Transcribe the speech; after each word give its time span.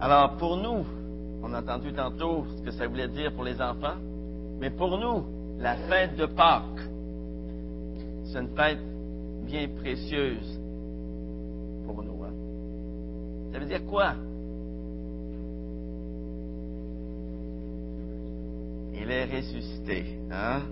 Alors, 0.00 0.38
pour 0.38 0.56
nous, 0.56 0.86
on 1.42 1.52
a 1.52 1.60
entendu 1.60 1.92
tantôt 1.92 2.46
ce 2.56 2.62
que 2.62 2.70
ça 2.70 2.86
voulait 2.86 3.08
dire 3.08 3.34
pour 3.34 3.44
les 3.44 3.60
enfants, 3.60 3.96
mais 4.58 4.70
pour 4.70 4.96
nous, 4.96 5.24
la 5.58 5.76
fête 5.76 6.16
de 6.16 6.24
Pâques, 6.24 6.88
c'est 8.24 8.38
une 8.38 8.56
fête 8.56 8.78
bien 9.44 9.68
précieuse 9.68 10.58
pour 11.84 12.02
nous. 12.02 12.24
Hein. 12.24 12.32
Ça 13.52 13.58
veut 13.58 13.66
dire 13.66 13.84
quoi? 13.84 14.14
Il 18.94 19.10
est 19.10 19.24
ressuscité. 19.26 20.18
Hein? 20.32 20.62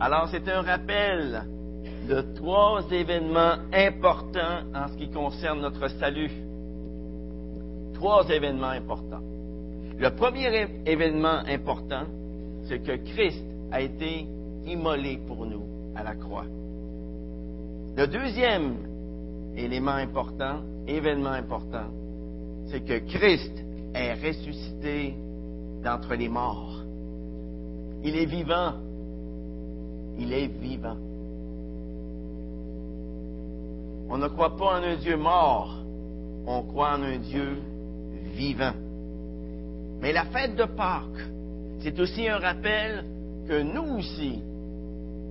Alors, 0.00 0.28
c'est 0.32 0.48
un 0.48 0.62
rappel 0.62 1.44
de 2.08 2.20
trois 2.34 2.82
événements 2.90 3.58
importants 3.72 4.64
en 4.74 4.88
ce 4.88 4.96
qui 4.96 5.08
concerne 5.08 5.60
notre 5.60 5.86
salut. 6.00 6.45
Trois 7.96 8.28
événements 8.28 8.68
importants. 8.68 9.22
Le 9.98 10.10
premier 10.10 10.68
événement 10.84 11.40
important, 11.48 12.04
c'est 12.68 12.80
que 12.80 12.96
Christ 12.96 13.42
a 13.72 13.80
été 13.80 14.26
immolé 14.66 15.18
pour 15.26 15.46
nous 15.46 15.64
à 15.94 16.02
la 16.02 16.14
croix. 16.14 16.44
Le 17.96 18.06
deuxième 18.06 18.76
élément 19.56 19.92
important, 19.92 20.60
événement 20.86 21.30
important, 21.30 21.86
c'est 22.66 22.84
que 22.84 22.98
Christ 22.98 23.64
est 23.94 24.12
ressuscité 24.12 25.14
d'entre 25.82 26.14
les 26.16 26.28
morts. 26.28 26.82
Il 28.04 28.14
est 28.14 28.26
vivant. 28.26 28.74
Il 30.18 30.34
est 30.34 30.48
vivant. 30.48 30.98
On 34.10 34.18
ne 34.18 34.28
croit 34.28 34.54
pas 34.54 34.80
en 34.80 34.82
un 34.82 34.96
Dieu 34.96 35.16
mort, 35.16 35.74
on 36.46 36.60
croit 36.62 36.90
en 36.90 37.02
un 37.02 37.16
Dieu 37.16 37.56
vivant. 38.36 38.74
Mais 40.00 40.12
la 40.12 40.26
fête 40.26 40.54
de 40.54 40.64
Pâques, 40.64 41.26
c'est 41.80 41.98
aussi 41.98 42.28
un 42.28 42.38
rappel 42.38 43.04
que 43.48 43.62
nous 43.62 43.98
aussi, 43.98 44.40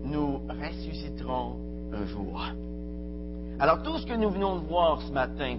nous 0.03 0.39
ressusciterons 0.49 1.55
un 1.93 2.05
jour. 2.05 2.41
Alors 3.59 3.83
tout 3.83 3.97
ce 3.99 4.05
que 4.05 4.13
nous 4.13 4.29
venons 4.29 4.59
de 4.59 4.65
voir 4.65 5.01
ce 5.01 5.11
matin, 5.11 5.57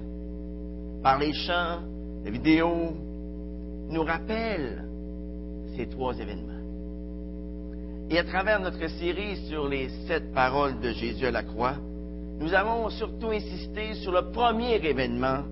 par 1.02 1.18
les 1.18 1.32
chants, 1.32 1.80
les 2.24 2.30
vidéos, 2.30 2.92
nous 3.88 4.02
rappelle 4.02 4.84
ces 5.76 5.86
trois 5.86 6.18
événements. 6.18 6.52
Et 8.10 8.18
à 8.18 8.24
travers 8.24 8.60
notre 8.60 8.86
série 8.88 9.36
sur 9.48 9.68
les 9.68 9.88
sept 10.06 10.32
paroles 10.32 10.78
de 10.80 10.92
Jésus 10.92 11.26
à 11.26 11.30
la 11.30 11.42
croix, 11.42 11.76
nous 12.38 12.52
avons 12.52 12.88
surtout 12.90 13.30
insisté 13.30 13.94
sur 13.94 14.12
le 14.12 14.30
premier 14.30 14.76
événement 14.84 15.42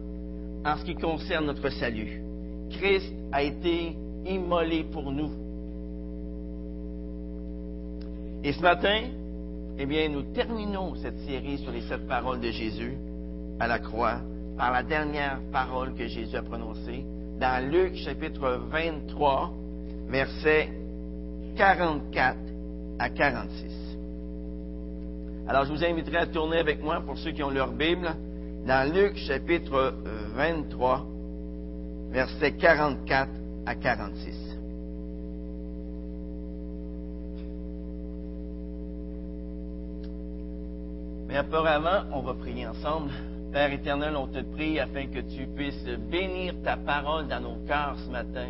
en 0.65 0.77
ce 0.77 0.85
qui 0.85 0.95
concerne 0.95 1.47
notre 1.47 1.69
salut. 1.71 2.23
Christ 2.71 3.13
a 3.33 3.43
été 3.43 3.97
immolé 4.27 4.85
pour 4.85 5.13
nous. 5.13 5.31
Et 8.43 8.53
ce 8.53 8.61
matin, 8.61 9.03
eh 9.79 9.87
bien, 9.87 10.09
nous 10.09 10.23
terminons 10.35 10.95
cette 10.97 11.19
série 11.21 11.59
sur 11.59 11.73
les 11.73 11.83
sept 11.83 12.07
paroles 12.07 12.41
de 12.41 12.51
Jésus 12.51 12.95
à 13.59 13.67
la 13.67 13.79
croix 13.79 14.21
par 14.57 14.73
la 14.73 14.83
dernière 14.83 15.41
parole 15.53 15.95
que 15.95 16.07
Jésus 16.07 16.37
a 16.37 16.43
prononcée 16.43 17.05
dans 17.41 17.71
Luc 17.71 17.97
chapitre 17.97 18.61
23, 18.71 19.53
versets 20.09 20.71
44 21.57 22.37
à 22.99 23.09
46. 23.11 23.85
Alors, 25.47 25.65
je 25.65 25.73
vous 25.73 25.85
inviterai 25.85 26.19
à 26.19 26.27
tourner 26.27 26.59
avec 26.59 26.83
moi, 26.83 27.01
pour 27.01 27.19
ceux 27.19 27.33
qui 27.33 27.43
ont 27.43 27.51
leur 27.51 27.73
Bible, 27.73 28.09
dans 28.67 28.91
Luc 28.91 29.17
chapitre 29.19 29.95
23, 30.35 31.07
versets 32.11 32.53
44 32.53 33.29
à 33.67 33.75
46. 33.75 34.57
Mais 41.27 41.39
auparavant, 41.41 42.05
on 42.13 42.21
va 42.21 42.35
prier 42.35 42.67
ensemble. 42.67 43.11
Père 43.53 43.73
éternel, 43.73 44.17
on 44.17 44.27
te 44.27 44.41
prie 44.55 44.81
afin 44.81 45.07
que 45.07 45.21
tu 45.21 45.47
puisses 45.55 45.85
bénir 46.11 46.55
ta 46.65 46.77
parole 46.77 47.29
dans 47.29 47.41
nos 47.41 47.57
cœurs 47.67 47.97
ce 48.05 48.11
matin, 48.11 48.49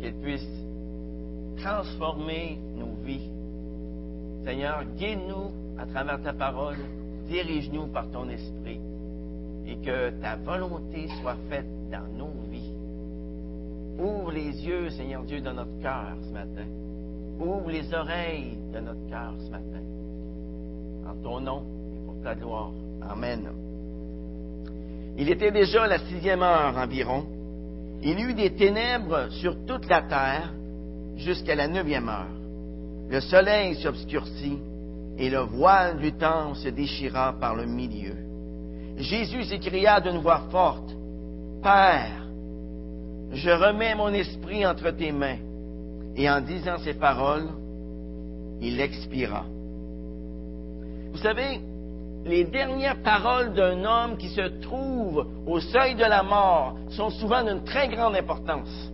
qu'elle 0.00 0.14
puisse 0.14 0.48
transformer 1.58 2.58
nos 2.74 2.94
vies. 3.04 3.30
Seigneur, 4.44 4.84
guide-nous 4.96 5.52
à 5.78 5.86
travers 5.86 6.22
ta 6.22 6.32
parole, 6.32 6.76
dirige-nous 7.28 7.86
par 7.88 8.10
ton 8.10 8.28
esprit 8.30 8.79
que 9.84 10.10
ta 10.20 10.36
volonté 10.36 11.08
soit 11.20 11.36
faite 11.48 11.66
dans 11.90 12.06
nos 12.16 12.32
vies. 12.50 12.74
Ouvre 13.98 14.32
les 14.32 14.66
yeux, 14.66 14.90
Seigneur 14.90 15.22
Dieu, 15.24 15.40
de 15.40 15.50
notre 15.50 15.78
cœur 15.80 16.16
ce 16.22 16.32
matin. 16.32 16.66
Ouvre 17.38 17.70
les 17.70 17.92
oreilles 17.92 18.58
de 18.72 18.80
notre 18.80 19.06
cœur 19.08 19.34
ce 19.38 19.50
matin. 19.50 19.82
En 21.06 21.22
ton 21.22 21.40
nom 21.40 21.62
et 21.94 22.06
pour 22.06 22.22
ta 22.22 22.34
gloire. 22.34 22.72
Amen. 23.08 23.48
Il 25.16 25.28
était 25.28 25.50
déjà 25.50 25.86
la 25.86 25.98
sixième 25.98 26.42
heure 26.42 26.76
environ. 26.76 27.26
Il 28.02 28.18
y 28.18 28.22
eut 28.22 28.34
des 28.34 28.54
ténèbres 28.54 29.28
sur 29.30 29.66
toute 29.66 29.88
la 29.88 30.02
terre 30.02 30.52
jusqu'à 31.16 31.54
la 31.54 31.68
neuvième 31.68 32.08
heure. 32.08 32.28
Le 33.10 33.20
soleil 33.20 33.74
s'obscurcit 33.76 34.58
et 35.18 35.28
le 35.28 35.40
voile 35.40 35.98
du 35.98 36.12
temple 36.12 36.56
se 36.56 36.68
déchira 36.68 37.34
par 37.38 37.54
le 37.54 37.66
milieu. 37.66 38.29
Jésus 39.00 39.44
s'écria 39.44 40.00
d'une 40.00 40.18
voix 40.18 40.42
forte, 40.50 40.94
Père, 41.62 42.26
je 43.32 43.50
remets 43.50 43.94
mon 43.94 44.12
esprit 44.12 44.66
entre 44.66 44.90
tes 44.90 45.12
mains. 45.12 45.38
Et 46.16 46.28
en 46.28 46.40
disant 46.40 46.76
ces 46.78 46.94
paroles, 46.94 47.48
il 48.60 48.80
expira. 48.80 49.44
Vous 51.12 51.18
savez, 51.18 51.60
les 52.24 52.44
dernières 52.44 53.00
paroles 53.02 53.54
d'un 53.54 53.84
homme 53.84 54.16
qui 54.18 54.28
se 54.28 54.60
trouve 54.60 55.26
au 55.46 55.60
seuil 55.60 55.94
de 55.94 56.04
la 56.04 56.22
mort 56.22 56.76
sont 56.90 57.10
souvent 57.10 57.42
d'une 57.42 57.64
très 57.64 57.88
grande 57.88 58.16
importance. 58.16 58.92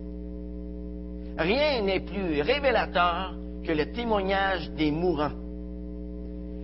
Rien 1.37 1.81
n'est 1.81 1.99
plus 1.99 2.41
révélateur 2.41 3.35
que 3.65 3.71
le 3.73 3.91
témoignage 3.91 4.71
des 4.71 4.91
mourants 4.91 5.35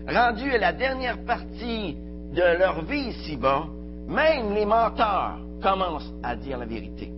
rendus 0.08 0.52
à 0.52 0.58
la 0.58 0.74
dernière 0.74 1.24
partie 1.26 1.98
de 2.34 2.58
leur 2.58 2.84
vie 2.84 3.10
ici-bas, 3.10 3.66
même 4.08 4.54
les 4.54 4.66
menteurs 4.66 5.38
commencent 5.62 6.12
à 6.24 6.36
dire 6.36 6.58
la 6.58 6.66
vérité. 6.66 7.12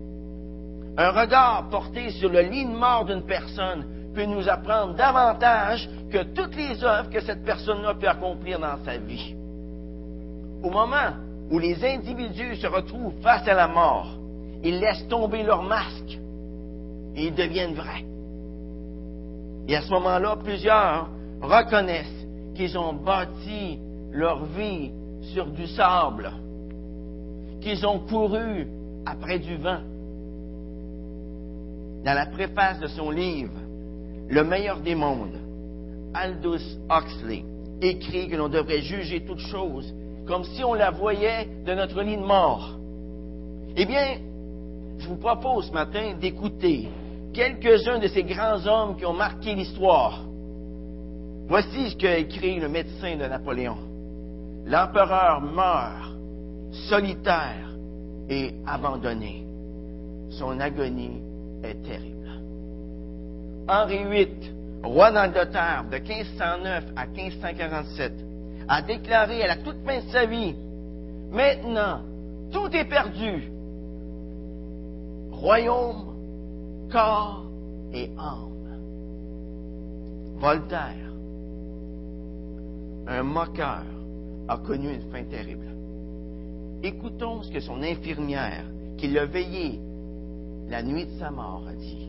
Un 0.98 1.12
regard 1.12 1.70
porté 1.70 2.12
sur 2.12 2.30
le 2.30 2.42
lit 2.42 2.66
de 2.66 2.76
mort 2.76 3.06
d'une 3.06 3.24
personne 3.24 3.86
peut 4.14 4.26
nous 4.26 4.48
apprendre 4.48 4.94
davantage 4.96 5.90
que 6.12 6.24
toutes 6.34 6.56
les 6.56 6.84
œuvres 6.84 7.10
que 7.10 7.22
cette 7.22 7.44
personne-là 7.44 7.96
peut 7.96 8.08
accomplir 8.08 8.60
dans 8.60 8.78
sa 8.86 8.98
vie. 8.98 9.36
Au 10.64 10.70
moment 10.70 11.12
où 11.52 11.60
les 11.60 11.84
individus 11.84 12.56
se 12.56 12.68
retrouvent 12.68 13.20
face 13.22 13.48
à 13.48 13.54
la 13.54 13.68
mort, 13.68 14.18
ils 14.64 14.80
laissent 14.80 15.08
tomber 15.10 15.44
leur 15.44 15.64
masque 15.64 16.18
et 17.16 17.28
ils 17.28 17.36
deviennent 17.36 17.74
vrais. 17.74 18.06
Et 19.68 19.76
à 19.76 19.82
ce 19.82 19.90
moment-là, 19.92 20.38
plusieurs 20.44 21.10
reconnaissent 21.42 22.26
qu'ils 22.56 22.78
ont 22.78 22.94
bâti 22.94 23.80
leur 24.12 24.46
vie 24.46 24.92
sur 25.34 25.48
du 25.48 25.68
sable, 25.68 26.32
qu'ils 27.62 27.86
ont 27.86 28.00
couru 28.00 28.68
après 29.06 29.40
du 29.40 29.56
vent. 29.58 29.82
Dans 32.04 32.14
la 32.14 32.28
préface 32.28 32.80
de 32.80 32.88
son 32.88 33.10
livre, 33.10 33.54
Le 34.28 34.44
meilleur 34.44 34.80
des 34.80 34.96
mondes, 34.96 35.38
Aldous 36.16 36.80
Huxley 36.90 37.44
écrit 37.82 38.28
que 38.28 38.36
l'on 38.36 38.50
devrait 38.50 38.82
juger 38.82 39.24
toute 39.24 39.40
chose 39.40 39.94
comme 40.26 40.44
si 40.44 40.64
on 40.64 40.74
la 40.74 40.90
voyait 40.90 41.48
de 41.64 41.74
notre 41.76 42.02
lit 42.02 42.18
de 42.18 42.24
mort. 42.24 42.76
Eh 43.78 43.86
bien, 43.86 44.18
je 44.98 45.08
vous 45.08 45.18
propose 45.18 45.68
ce 45.68 45.74
matin 45.74 46.16
d'écouter 46.20 46.88
quelques-uns 47.34 48.00
de 48.00 48.08
ces 48.08 48.24
grands 48.24 48.66
hommes 48.66 48.98
qui 48.98 49.06
ont 49.06 49.14
marqué 49.14 49.54
l'histoire 49.54 50.24
Voici 51.48 51.92
ce 51.92 51.96
qu'a 51.96 52.18
écrit 52.18 52.60
le 52.60 52.70
médecin 52.70 53.18
de 53.18 53.26
Napoléon. 53.28 53.78
L'empereur 54.66 55.42
meurt 55.42 56.16
solitaire 56.90 57.70
et 58.30 58.54
abandonné. 58.66 59.46
Son 60.32 60.60
agonie 60.60 61.22
est 61.64 61.82
terrible. 61.84 62.30
Henri 63.68 64.04
VIII, 64.06 64.54
roi 64.84 65.12
d'Angleterre 65.12 65.86
de 65.92 65.98
1509 65.98 66.84
à 66.96 67.06
1547, 67.06 68.14
a 68.68 68.82
déclaré 68.82 69.44
à 69.44 69.48
la 69.48 69.58
toute 69.58 69.84
fin 69.86 70.00
de 70.00 70.12
sa 70.12 70.26
vie, 70.26 70.56
Maintenant, 71.36 72.00
tout 72.52 72.74
est 72.74 72.86
perdu. 72.86 73.52
Royaume, 75.32 76.16
corps 76.90 77.44
et 77.94 78.10
âme. 78.18 78.52
Voltaire, 80.38 81.12
un 83.08 83.24
moqueur 83.24 83.84
a 84.48 84.58
connu 84.58 84.94
une 84.94 85.12
fin 85.12 85.24
terrible. 85.24 85.68
Écoutons 86.84 87.44
ce 87.44 87.52
que 87.52 87.60
son 87.60 87.82
infirmière, 87.82 88.66
qui 88.98 89.08
l'a 89.08 89.26
veillé 89.26 89.80
la 90.70 90.84
nuit 90.84 91.06
de 91.06 91.20
sa 91.20 91.32
mort, 91.32 91.64
a 91.68 91.74
dit. 91.74 92.08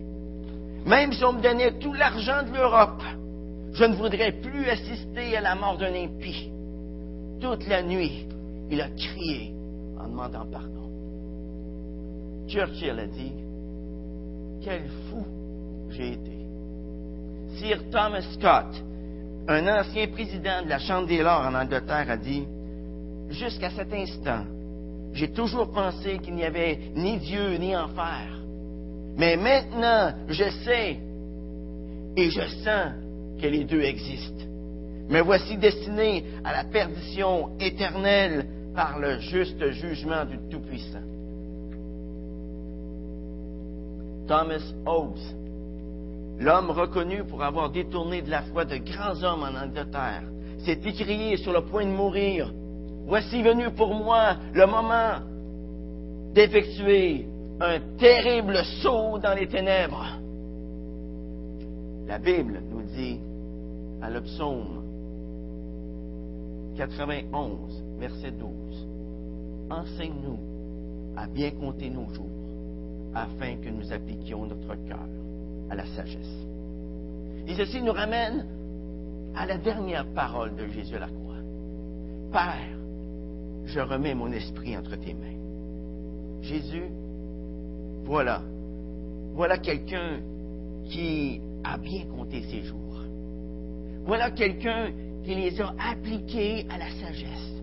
Même 0.87 1.12
si 1.12 1.25
on 1.25 1.33
me 1.33 1.43
donnait 1.43 1.79
tout 1.79 1.93
l'argent 1.93 2.43
de 2.43 2.53
l'Europe, 2.53 3.03
je 3.73 3.85
ne 3.85 3.94
voudrais 3.94 4.33
plus 4.33 4.69
assister 4.69 5.37
à 5.37 5.41
la 5.41 5.55
mort 5.55 5.77
d'un 5.77 5.94
impie. 5.94 6.50
Toute 7.41 7.67
la 7.67 7.83
nuit, 7.83 8.27
il 8.71 8.81
a 8.81 8.88
crié 8.91 9.53
en 9.99 10.09
demandant 10.09 10.47
pardon. 10.50 10.91
Churchill 12.49 12.99
a 12.99 13.06
dit, 13.06 13.33
quel 14.62 14.83
fou 15.11 15.25
j'ai 15.91 16.12
été. 16.12 16.37
Sir 17.59 17.91
Thomas 17.91 18.23
Scott, 18.35 18.83
un 19.49 19.67
ancien 19.69 20.09
président 20.09 20.63
de 20.65 20.69
la 20.69 20.79
Chambre 20.79 21.07
des 21.07 21.23
Lords 21.23 21.47
en 21.47 21.55
Angleterre, 21.55 22.11
a 22.11 22.17
dit, 22.17 22.45
jusqu'à 23.31 23.71
cet 23.71 23.93
instant, 23.93 24.45
j'ai 25.13 25.31
toujours 25.33 25.71
pensé 25.71 26.19
qu'il 26.19 26.35
n'y 26.35 26.45
avait 26.45 26.79
ni 26.95 27.19
Dieu 27.19 27.57
ni 27.57 27.77
enfer. 27.77 28.29
Mais 29.17 29.37
maintenant, 29.37 30.13
je 30.29 30.45
sais 30.65 30.99
et 32.17 32.31
je 32.31 32.47
sens 32.65 32.93
que 33.41 33.47
les 33.47 33.65
deux 33.65 33.81
existent. 33.81 34.45
Mais 35.09 35.21
voici 35.21 35.57
destiné 35.57 36.25
à 36.45 36.53
la 36.53 36.65
perdition 36.65 37.57
éternelle 37.61 38.47
par 38.75 38.99
le 38.99 39.19
juste 39.21 39.71
jugement 39.71 40.25
du 40.25 40.39
Tout-Puissant. 40.51 40.99
Thomas 44.27 44.73
Hobbes, 44.85 45.19
l'homme 46.38 46.71
reconnu 46.71 47.25
pour 47.25 47.43
avoir 47.43 47.71
détourné 47.71 48.23
de 48.23 48.31
la 48.31 48.43
foi 48.43 48.65
de 48.65 48.77
grands 48.77 49.23
hommes 49.23 49.43
en 49.43 49.59
Angleterre, 49.59 50.23
s'est 50.65 50.81
écrié 50.85 51.37
sur 51.37 51.53
le 51.53 51.62
point 51.62 51.85
de 51.85 51.91
mourir. 51.91 52.53
Voici 53.06 53.43
venu 53.43 53.71
pour 53.71 53.94
moi 53.94 54.37
le 54.53 54.67
moment 54.67 55.21
d'effectuer 56.35 57.27
un 57.61 57.79
terrible 57.99 58.59
saut 58.83 59.19
dans 59.19 59.35
les 59.35 59.47
ténèbres. 59.47 60.05
La 62.06 62.19
Bible 62.19 62.62
nous 62.71 62.83
dit 62.83 63.21
à 64.03 64.11
le 64.11 64.21
psaume 64.23 64.83
91, 66.77 67.85
verset 67.99 68.33
12, 68.33 68.88
Enseigne-nous 69.71 70.38
à 71.17 71.27
bien 71.27 71.50
compter 71.53 71.88
nos 71.88 72.12
jours, 72.12 72.27
afin 73.15 73.56
que 73.56 73.71
nous 73.71 73.93
appliquions 73.93 74.44
notre 74.44 74.75
cœur 74.87 75.09
à 75.71 75.75
la 75.75 75.87
sagesse. 75.87 76.47
Et 77.47 77.55
ceci 77.55 77.83
nous 77.83 77.93
ramène 77.93 78.47
à 79.35 79.47
la 79.47 79.59
dernière 79.59 80.07
parole 80.15 80.57
de 80.57 80.67
Jésus 80.67 80.97
à 80.97 81.01
la 81.01 81.09
croix. 81.09 81.37
Père, 82.33 82.77
je 83.65 83.81
remets 83.81 84.15
mon 84.15 84.33
esprit 84.33 84.77
entre 84.77 84.97
tes 84.97 85.15
mains. 85.15 86.43
Jésus, 86.43 86.91
voilà, 88.05 88.43
voilà 89.35 89.59
quelqu'un 89.59 90.21
qui 90.89 91.41
a 91.65 91.77
bien 91.77 92.05
compté 92.07 92.43
ses 92.43 92.62
jours. 92.62 93.03
Voilà 94.05 94.31
quelqu'un 94.31 94.91
qui 95.25 95.35
les 95.35 95.61
a 95.61 95.75
appliqués 95.91 96.67
à 96.71 96.79
la 96.79 96.89
sagesse. 96.91 97.62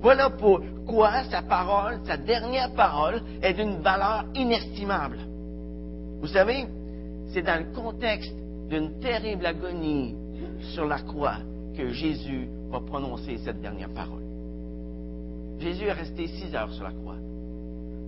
Voilà 0.00 0.30
pourquoi 0.30 1.24
sa 1.24 1.42
parole, 1.42 2.00
sa 2.04 2.16
dernière 2.16 2.72
parole, 2.72 3.20
est 3.42 3.52
d'une 3.52 3.76
valeur 3.80 4.24
inestimable. 4.34 5.18
Vous 6.20 6.28
savez, 6.28 6.66
c'est 7.28 7.42
dans 7.42 7.58
le 7.58 7.74
contexte 7.74 8.34
d'une 8.68 8.98
terrible 9.00 9.46
agonie 9.46 10.14
sur 10.74 10.86
la 10.86 10.98
croix 11.00 11.38
que 11.76 11.90
Jésus 11.90 12.48
va 12.70 12.80
prononcer 12.80 13.38
cette 13.38 13.60
dernière 13.60 13.90
parole. 13.90 14.22
Jésus 15.58 15.84
est 15.84 15.92
resté 15.92 16.26
six 16.26 16.54
heures 16.54 16.72
sur 16.72 16.84
la 16.84 16.92
croix, 16.92 17.16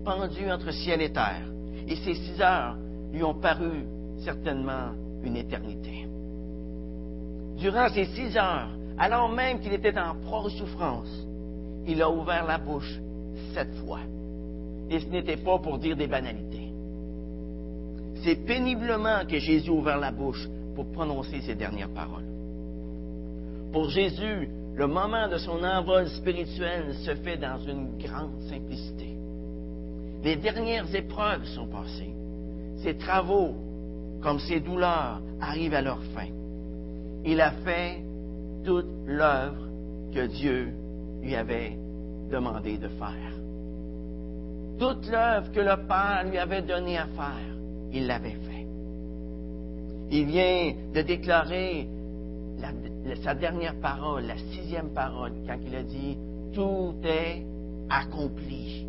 pendu 0.05 0.51
entre 0.51 0.73
ciel 0.73 1.03
et 1.03 1.13
terre, 1.13 1.47
et 1.89 1.97
ces 1.97 2.15
six 2.15 2.41
heures 2.41 2.77
lui 3.13 3.23
ont 3.23 3.35
paru 3.35 3.85
certainement 4.19 4.93
une 5.25 5.37
éternité. 5.37 6.07
Durant 7.59 7.89
ces 7.89 8.07
six 8.07 8.37
heures, 8.37 8.71
alors 8.99 9.29
même 9.29 9.61
qu'il 9.61 9.73
était 9.73 9.99
en 9.99 10.15
proie 10.15 10.49
souffrance, 10.51 11.27
il 11.87 12.01
a 12.03 12.11
ouvert 12.11 12.47
la 12.47 12.59
bouche 12.59 13.01
sept 13.55 13.75
fois. 13.85 14.01
Et 14.89 15.01
ce 15.01 15.07
n'était 15.07 15.37
pas 15.37 15.59
pour 15.59 15.79
dire 15.79 15.97
des 15.97 16.07
banalités. 16.07 16.70
C'est 18.23 18.47
péniblement 18.47 19.25
que 19.29 19.39
Jésus 19.39 19.71
a 19.71 19.73
ouvert 19.73 19.99
la 19.99 20.13
bouche 20.13 20.49
pour 20.75 20.91
prononcer 20.93 21.41
ses 21.41 21.55
dernières 21.55 21.89
paroles. 21.91 22.25
Pour 23.73 23.89
Jésus, 23.89 24.49
le 24.75 24.87
moment 24.87 25.29
de 25.29 25.39
son 25.39 25.63
envol 25.63 26.09
spirituel 26.09 26.95
se 26.95 27.15
fait 27.17 27.37
dans 27.37 27.59
une 27.59 27.99
grande 27.99 28.41
simplicité. 28.49 29.17
Les 30.23 30.37
dernières 30.37 30.95
épreuves 30.95 31.45
sont 31.47 31.67
passées. 31.67 32.15
Ses 32.83 32.97
travaux, 32.97 33.55
comme 34.23 34.39
ses 34.39 34.61
douleurs, 34.61 35.21
arrivent 35.41 35.75
à 35.75 35.83
leur 35.83 36.03
fin. 36.15 36.29
Il 37.25 37.41
a 37.41 37.53
fait 37.53 38.03
toute 38.65 38.87
l'œuvre 39.07 39.67
que 40.15 40.27
Dieu 40.27 40.73
lui 41.23 41.35
avait 41.35 41.77
demandé 42.31 42.77
de 42.77 42.89
faire. 42.89 43.33
Toute 44.79 45.11
l'œuvre 45.11 45.53
que 45.53 45.61
le 45.61 45.87
Père 45.87 46.25
lui 46.31 46.39
avait 46.39 46.63
donnée 46.63 46.99
à 46.99 47.07
faire, 47.07 47.60
il 47.93 48.07
l'avait 48.07 48.31
fait. 48.31 48.67
Il 50.11 50.27
vient 50.27 50.75
de 50.95 51.03
déclarer 51.03 51.89
sa 53.23 53.35
dernière 53.35 53.75
parole, 53.81 54.25
la 54.27 54.37
sixième 54.37 54.91
parole, 54.91 55.33
quand 55.47 55.57
il 55.67 55.75
a 55.75 55.83
dit, 55.83 56.17
tout 56.53 56.95
est 57.05 57.45
accompli. 57.89 58.87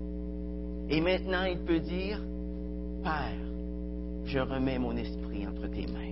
Et 0.89 1.00
maintenant, 1.00 1.45
il 1.45 1.59
peut 1.59 1.80
dire, 1.80 2.19
Père, 3.03 3.38
je 4.25 4.39
remets 4.39 4.77
mon 4.77 4.95
esprit 4.95 5.48
entre 5.48 5.68
tes 5.68 5.88
mains. 5.88 6.12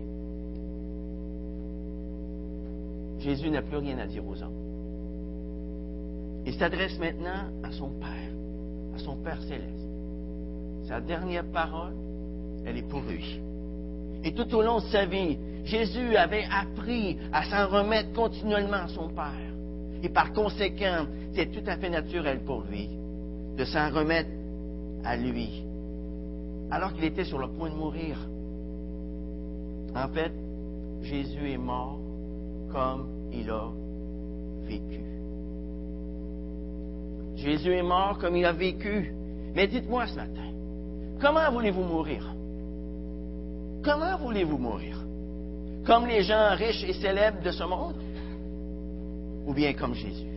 Jésus 3.20 3.50
n'a 3.50 3.62
plus 3.62 3.78
rien 3.78 4.00
à 4.00 4.08
dire 4.08 4.26
aux 4.26 4.42
hommes. 4.42 4.70
Il 6.46 6.54
s'adresse 6.54 6.98
maintenant 6.98 7.52
à 7.64 7.72
son 7.72 7.90
Père, 7.90 8.32
à 8.96 8.98
son 9.00 9.18
Père 9.18 9.42
céleste. 9.44 9.88
Sa 10.88 11.02
dernière 11.02 11.46
parole, 11.46 11.94
elle 12.66 12.78
est 12.78 12.88
pour 12.90 13.02
lui. 13.02 13.40
Et 14.24 14.34
tout 14.34 14.54
au 14.56 14.62
long 14.62 14.80
de 14.80 14.86
sa 14.86 15.06
vie, 15.06 15.38
Jésus 15.64 16.16
avait 16.16 16.46
appris 16.52 17.18
à 17.32 17.44
s'en 17.44 17.68
remettre 17.68 18.12
continuellement 18.14 18.84
à 18.84 18.88
son 18.88 19.10
Père. 19.10 19.54
Et 20.02 20.10
par 20.10 20.34
conséquent, 20.34 21.06
c'est 21.34 21.52
tout 21.52 21.68
à 21.68 21.78
fait 21.78 21.90
naturel 21.90 22.42
pour 22.46 22.64
lui 22.64 22.90
de 23.58 23.66
s'en 23.66 23.90
remettre 23.92 24.30
à 25.04 25.16
lui, 25.16 25.64
alors 26.72 26.94
qu'il 26.94 27.04
était 27.04 27.26
sur 27.26 27.40
le 27.40 27.48
point 27.48 27.70
de 27.70 27.76
mourir. 27.76 28.18
En 29.96 30.08
fait, 30.10 30.32
Jésus 31.02 31.52
est 31.52 31.58
mort 31.58 32.00
comme 32.72 33.08
il 33.34 33.50
a 33.50 33.70
vécu. 34.66 35.04
Jésus 37.36 37.74
est 37.74 37.84
mort 37.84 38.18
comme 38.20 38.36
il 38.36 38.46
a 38.46 38.54
vécu. 38.54 39.14
Mais 39.56 39.68
dites-moi 39.68 40.08
ce 40.08 40.16
matin, 40.16 40.52
comment 41.22 41.52
voulez-vous 41.52 41.84
mourir? 41.84 42.36
Comment 43.84 44.18
voulez-vous 44.18 44.58
mourir? 44.58 44.98
Comme 45.86 46.06
les 46.06 46.24
gens 46.24 46.56
riches 46.56 46.84
et 46.84 46.94
célèbres 46.94 47.42
de 47.42 47.52
ce 47.52 47.64
monde? 47.64 47.96
Ou 49.46 49.54
bien 49.54 49.74
comme 49.74 49.94
Jésus? 49.94 50.28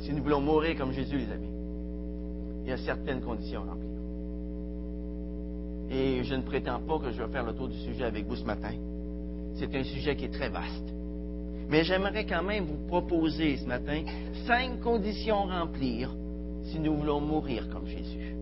Si 0.00 0.12
nous 0.12 0.22
voulons 0.22 0.40
mourir 0.40 0.76
comme 0.76 0.92
Jésus, 0.92 1.18
les 1.18 1.32
amis, 1.32 1.50
il 2.64 2.70
y 2.70 2.72
a 2.72 2.76
certaines 2.78 3.20
conditions 3.20 3.62
à 3.62 3.72
remplir. 3.72 3.90
Et 5.90 6.22
je 6.22 6.34
ne 6.34 6.42
prétends 6.42 6.80
pas 6.80 6.98
que 6.98 7.10
je 7.10 7.22
vais 7.22 7.32
faire 7.32 7.44
le 7.44 7.54
tour 7.54 7.68
du 7.68 7.78
sujet 7.78 8.04
avec 8.04 8.26
vous 8.26 8.36
ce 8.36 8.44
matin. 8.44 8.74
C'est 9.54 9.74
un 9.74 9.82
sujet 9.82 10.14
qui 10.16 10.26
est 10.26 10.32
très 10.32 10.48
vaste. 10.48 10.94
Mais 11.68 11.82
j'aimerais 11.84 12.26
quand 12.26 12.42
même 12.42 12.64
vous 12.64 12.86
proposer 12.86 13.56
ce 13.56 13.66
matin 13.66 14.02
cinq 14.46 14.80
conditions 14.80 15.48
à 15.48 15.60
remplir 15.60 16.14
si 16.64 16.78
nous 16.78 16.96
voulons 16.96 17.20
mourir 17.20 17.68
comme 17.70 17.86
Jésus. 17.86 18.34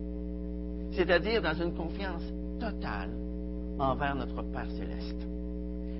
C'est-à-dire 0.93 1.43
dans 1.43 1.55
une 1.55 1.75
confiance 1.75 2.23
totale 2.59 3.11
envers 3.79 4.15
notre 4.15 4.43
Père 4.43 4.71
céleste. 4.71 5.27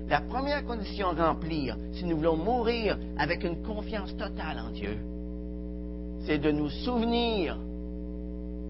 La 0.09 0.21
première 0.21 0.65
condition 0.65 1.09
à 1.09 1.27
remplir 1.27 1.77
si 1.91 2.03
nous 2.05 2.17
voulons 2.17 2.35
mourir 2.35 2.97
avec 3.17 3.43
une 3.43 3.61
confiance 3.61 4.15
totale 4.17 4.59
en 4.59 4.71
Dieu, 4.71 4.97
c'est 6.25 6.39
de 6.39 6.51
nous 6.51 6.69
souvenir 6.69 7.57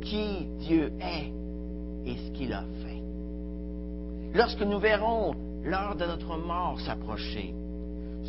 qui 0.02 0.48
Dieu 0.60 0.92
est 1.00 1.32
et 2.06 2.16
ce 2.16 2.32
qu'il 2.32 2.54
a 2.54 2.64
fait. 2.84 3.02
Lorsque 4.34 4.62
nous 4.62 4.80
verrons 4.80 5.34
l'heure 5.64 5.96
de 5.96 6.06
notre 6.06 6.38
mort 6.38 6.80
s'approcher, 6.82 7.54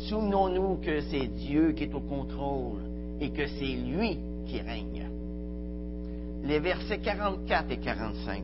souvenons-nous 0.09 0.77
que 0.77 1.01
c'est 1.01 1.27
Dieu 1.27 1.73
qui 1.73 1.83
est 1.83 1.93
au 1.93 1.99
contrôle 1.99 2.79
et 3.19 3.29
que 3.29 3.45
c'est 3.45 3.75
lui 3.75 4.19
qui 4.47 4.59
règne. 4.59 5.10
Les 6.43 6.59
versets 6.59 6.99
44 6.99 7.71
et 7.71 7.77
45 7.77 8.43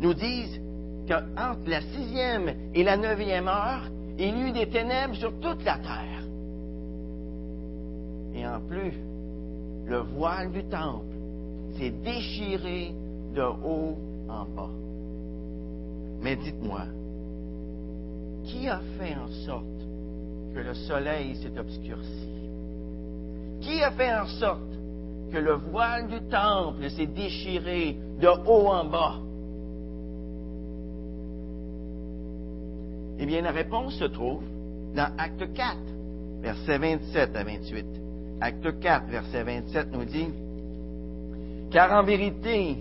nous 0.00 0.14
disent 0.14 0.60
qu'entre 1.08 1.68
la 1.68 1.80
sixième 1.80 2.52
et 2.74 2.82
la 2.82 2.96
neuvième 2.96 3.48
heure, 3.48 3.90
Il 4.18 4.36
y 4.38 4.40
eut 4.48 4.52
des 4.52 4.66
ténèbres 4.68 5.14
sur 5.14 5.32
toute 5.40 5.62
la 5.64 5.78
terre. 5.78 6.24
Et 8.34 8.46
en 8.46 8.60
plus, 8.60 8.94
le 9.86 9.98
voile 9.98 10.50
du 10.52 10.64
temple 10.64 11.04
s'est 11.76 11.90
déchiré 11.90 12.94
de 13.34 13.42
haut 13.42 13.98
en 14.28 14.44
bas. 14.46 14.70
Mais 16.22 16.36
dites-moi, 16.36 16.84
qui 18.44 18.68
a 18.68 18.80
fait 18.98 19.14
en 19.14 19.28
sorte 19.44 19.64
que 20.54 20.60
le 20.60 20.74
soleil 20.74 21.36
s'est 21.36 21.58
obscurci? 21.58 22.28
Qui 23.60 23.82
a 23.82 23.90
fait 23.92 24.14
en 24.14 24.26
sorte 24.26 24.75
que 25.32 25.38
le 25.38 25.54
voile 25.54 26.08
du 26.08 26.20
temple 26.28 26.90
s'est 26.90 27.06
déchiré 27.06 27.96
de 28.20 28.28
haut 28.28 28.68
en 28.68 28.84
bas? 28.84 29.16
Eh 33.18 33.26
bien, 33.26 33.42
la 33.42 33.50
réponse 33.50 33.94
se 33.94 34.04
trouve 34.04 34.42
dans 34.94 35.10
Acte 35.18 35.52
4, 35.54 35.76
versets 36.42 36.78
27 36.78 37.36
à 37.36 37.44
28. 37.44 37.86
Acte 38.40 38.78
4, 38.80 39.06
verset 39.06 39.42
27 39.42 39.92
nous 39.92 40.04
dit, 40.04 40.28
Car 41.70 41.92
en 41.92 42.02
vérité, 42.02 42.76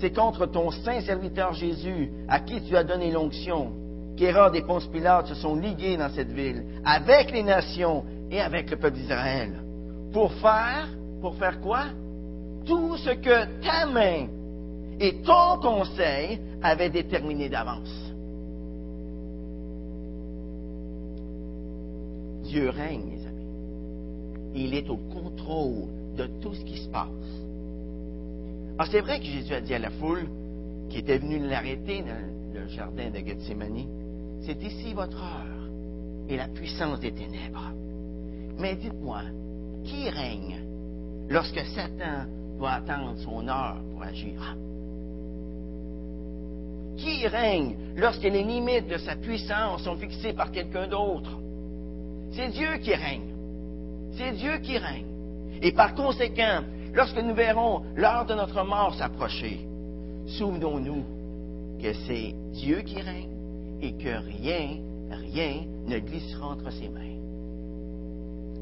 c'est 0.00 0.14
contre 0.14 0.46
ton 0.46 0.70
saint 0.70 1.00
serviteur 1.00 1.52
Jésus, 1.52 2.10
à 2.28 2.40
qui 2.40 2.62
tu 2.62 2.76
as 2.76 2.84
donné 2.84 3.10
l'onction, 3.10 3.72
qu'Hérode 4.16 4.56
et 4.56 4.62
Ponce 4.62 4.86
Pilate 4.86 5.26
se 5.26 5.34
sont 5.34 5.56
ligués 5.56 5.96
dans 5.96 6.10
cette 6.10 6.32
ville, 6.32 6.64
avec 6.84 7.30
les 7.30 7.42
nations 7.42 8.04
et 8.30 8.40
avec 8.40 8.70
le 8.70 8.76
peuple 8.76 8.96
d'Israël, 8.96 9.52
pour 10.12 10.32
faire, 10.34 10.88
pour 11.24 11.36
faire 11.36 11.58
quoi? 11.62 11.84
Tout 12.66 12.98
ce 12.98 13.08
que 13.08 13.62
ta 13.62 13.86
main 13.86 14.26
et 15.00 15.22
ton 15.22 15.58
conseil 15.58 16.38
avaient 16.62 16.90
déterminé 16.90 17.48
d'avance. 17.48 18.12
Dieu 22.42 22.68
règne, 22.68 23.04
mes 23.06 23.26
amis. 23.26 23.46
Il 24.54 24.74
est 24.74 24.90
au 24.90 24.98
contrôle 24.98 25.88
de 26.14 26.26
tout 26.42 26.52
ce 26.52 26.62
qui 26.62 26.76
se 26.76 26.90
passe. 26.90 27.08
Alors, 28.78 28.92
c'est 28.92 29.00
vrai 29.00 29.18
que 29.18 29.24
Jésus 29.24 29.54
a 29.54 29.62
dit 29.62 29.72
à 29.72 29.78
la 29.78 29.92
foule 29.92 30.28
qui 30.90 30.98
était 30.98 31.16
venue 31.16 31.38
l'arrêter 31.38 32.02
dans 32.02 32.60
le 32.60 32.68
jardin 32.68 33.08
de 33.08 33.26
Gethsemane, 33.26 33.86
c'est 34.42 34.62
ici 34.62 34.92
votre 34.92 35.22
heure 35.22 35.70
et 36.28 36.36
la 36.36 36.48
puissance 36.48 37.00
des 37.00 37.12
ténèbres. 37.12 37.72
Mais 38.58 38.76
dites-moi, 38.76 39.22
qui 39.84 40.10
règne 40.10 40.73
lorsque 41.28 41.60
Satan 41.74 42.26
doit 42.58 42.72
attendre 42.72 43.16
son 43.18 43.46
heure 43.48 43.76
pour 43.92 44.02
agir? 44.02 44.56
Qui 46.96 47.26
règne 47.26 47.76
lorsque 47.96 48.22
les 48.22 48.42
limites 48.42 48.88
de 48.88 48.98
sa 48.98 49.16
puissance 49.16 49.82
sont 49.82 49.96
fixées 49.96 50.32
par 50.32 50.50
quelqu'un 50.50 50.86
d'autre? 50.86 51.38
C'est 52.32 52.48
Dieu 52.48 52.76
qui 52.82 52.94
règne. 52.94 53.34
C'est 54.16 54.32
Dieu 54.32 54.58
qui 54.58 54.78
règne. 54.78 55.06
Et 55.62 55.72
par 55.72 55.94
conséquent, 55.94 56.62
lorsque 56.92 57.18
nous 57.18 57.34
verrons 57.34 57.82
l'heure 57.96 58.26
de 58.26 58.34
notre 58.34 58.62
mort 58.64 58.94
s'approcher, 58.94 59.66
souvenons-nous 60.26 61.04
que 61.82 61.92
c'est 62.06 62.34
Dieu 62.52 62.80
qui 62.82 63.00
règne 63.00 63.30
et 63.82 63.92
que 63.92 64.16
rien, 64.38 64.78
rien 65.10 65.64
ne 65.86 65.98
glissera 65.98 66.46
entre 66.46 66.70
ses 66.72 66.88
mains. 66.88 67.00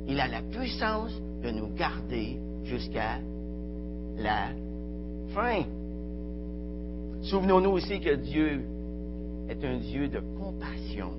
Il 0.08 0.18
a 0.20 0.26
la 0.26 0.42
puissance 0.42 1.12
de 1.42 1.50
nous 1.50 1.68
garder 1.74 2.38
jusqu'à 2.82 3.18
la 4.18 4.48
fin. 5.34 5.62
Souvenons-nous 7.22 7.70
aussi 7.70 8.00
que 8.00 8.14
Dieu 8.16 8.64
est 9.48 9.64
un 9.64 9.78
Dieu 9.78 10.08
de 10.08 10.20
compassion. 10.38 11.12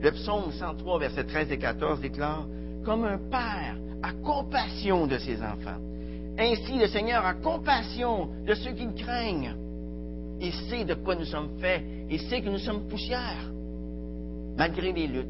Le 0.00 0.10
psaume 0.12 0.52
103, 0.52 0.98
versets 0.98 1.24
13 1.24 1.52
et 1.52 1.58
14 1.58 2.00
déclare, 2.00 2.46
Comme 2.84 3.04
un 3.04 3.18
père 3.18 3.76
a 4.02 4.12
compassion 4.24 5.06
de 5.06 5.18
ses 5.18 5.36
enfants, 5.42 5.80
ainsi 6.38 6.78
le 6.78 6.86
Seigneur 6.86 7.26
a 7.26 7.34
compassion 7.34 8.28
de 8.46 8.54
ceux 8.54 8.72
qui 8.72 8.86
le 8.86 8.92
craignent. 8.92 9.54
Il 10.40 10.52
sait 10.52 10.84
de 10.84 10.94
quoi 10.94 11.16
nous 11.16 11.24
sommes 11.24 11.58
faits. 11.60 11.82
Il 12.10 12.20
sait 12.20 12.40
que 12.40 12.48
nous 12.48 12.58
sommes 12.58 12.86
poussière. 12.88 13.50
Malgré 14.56 14.92
les 14.92 15.08
luttes, 15.08 15.26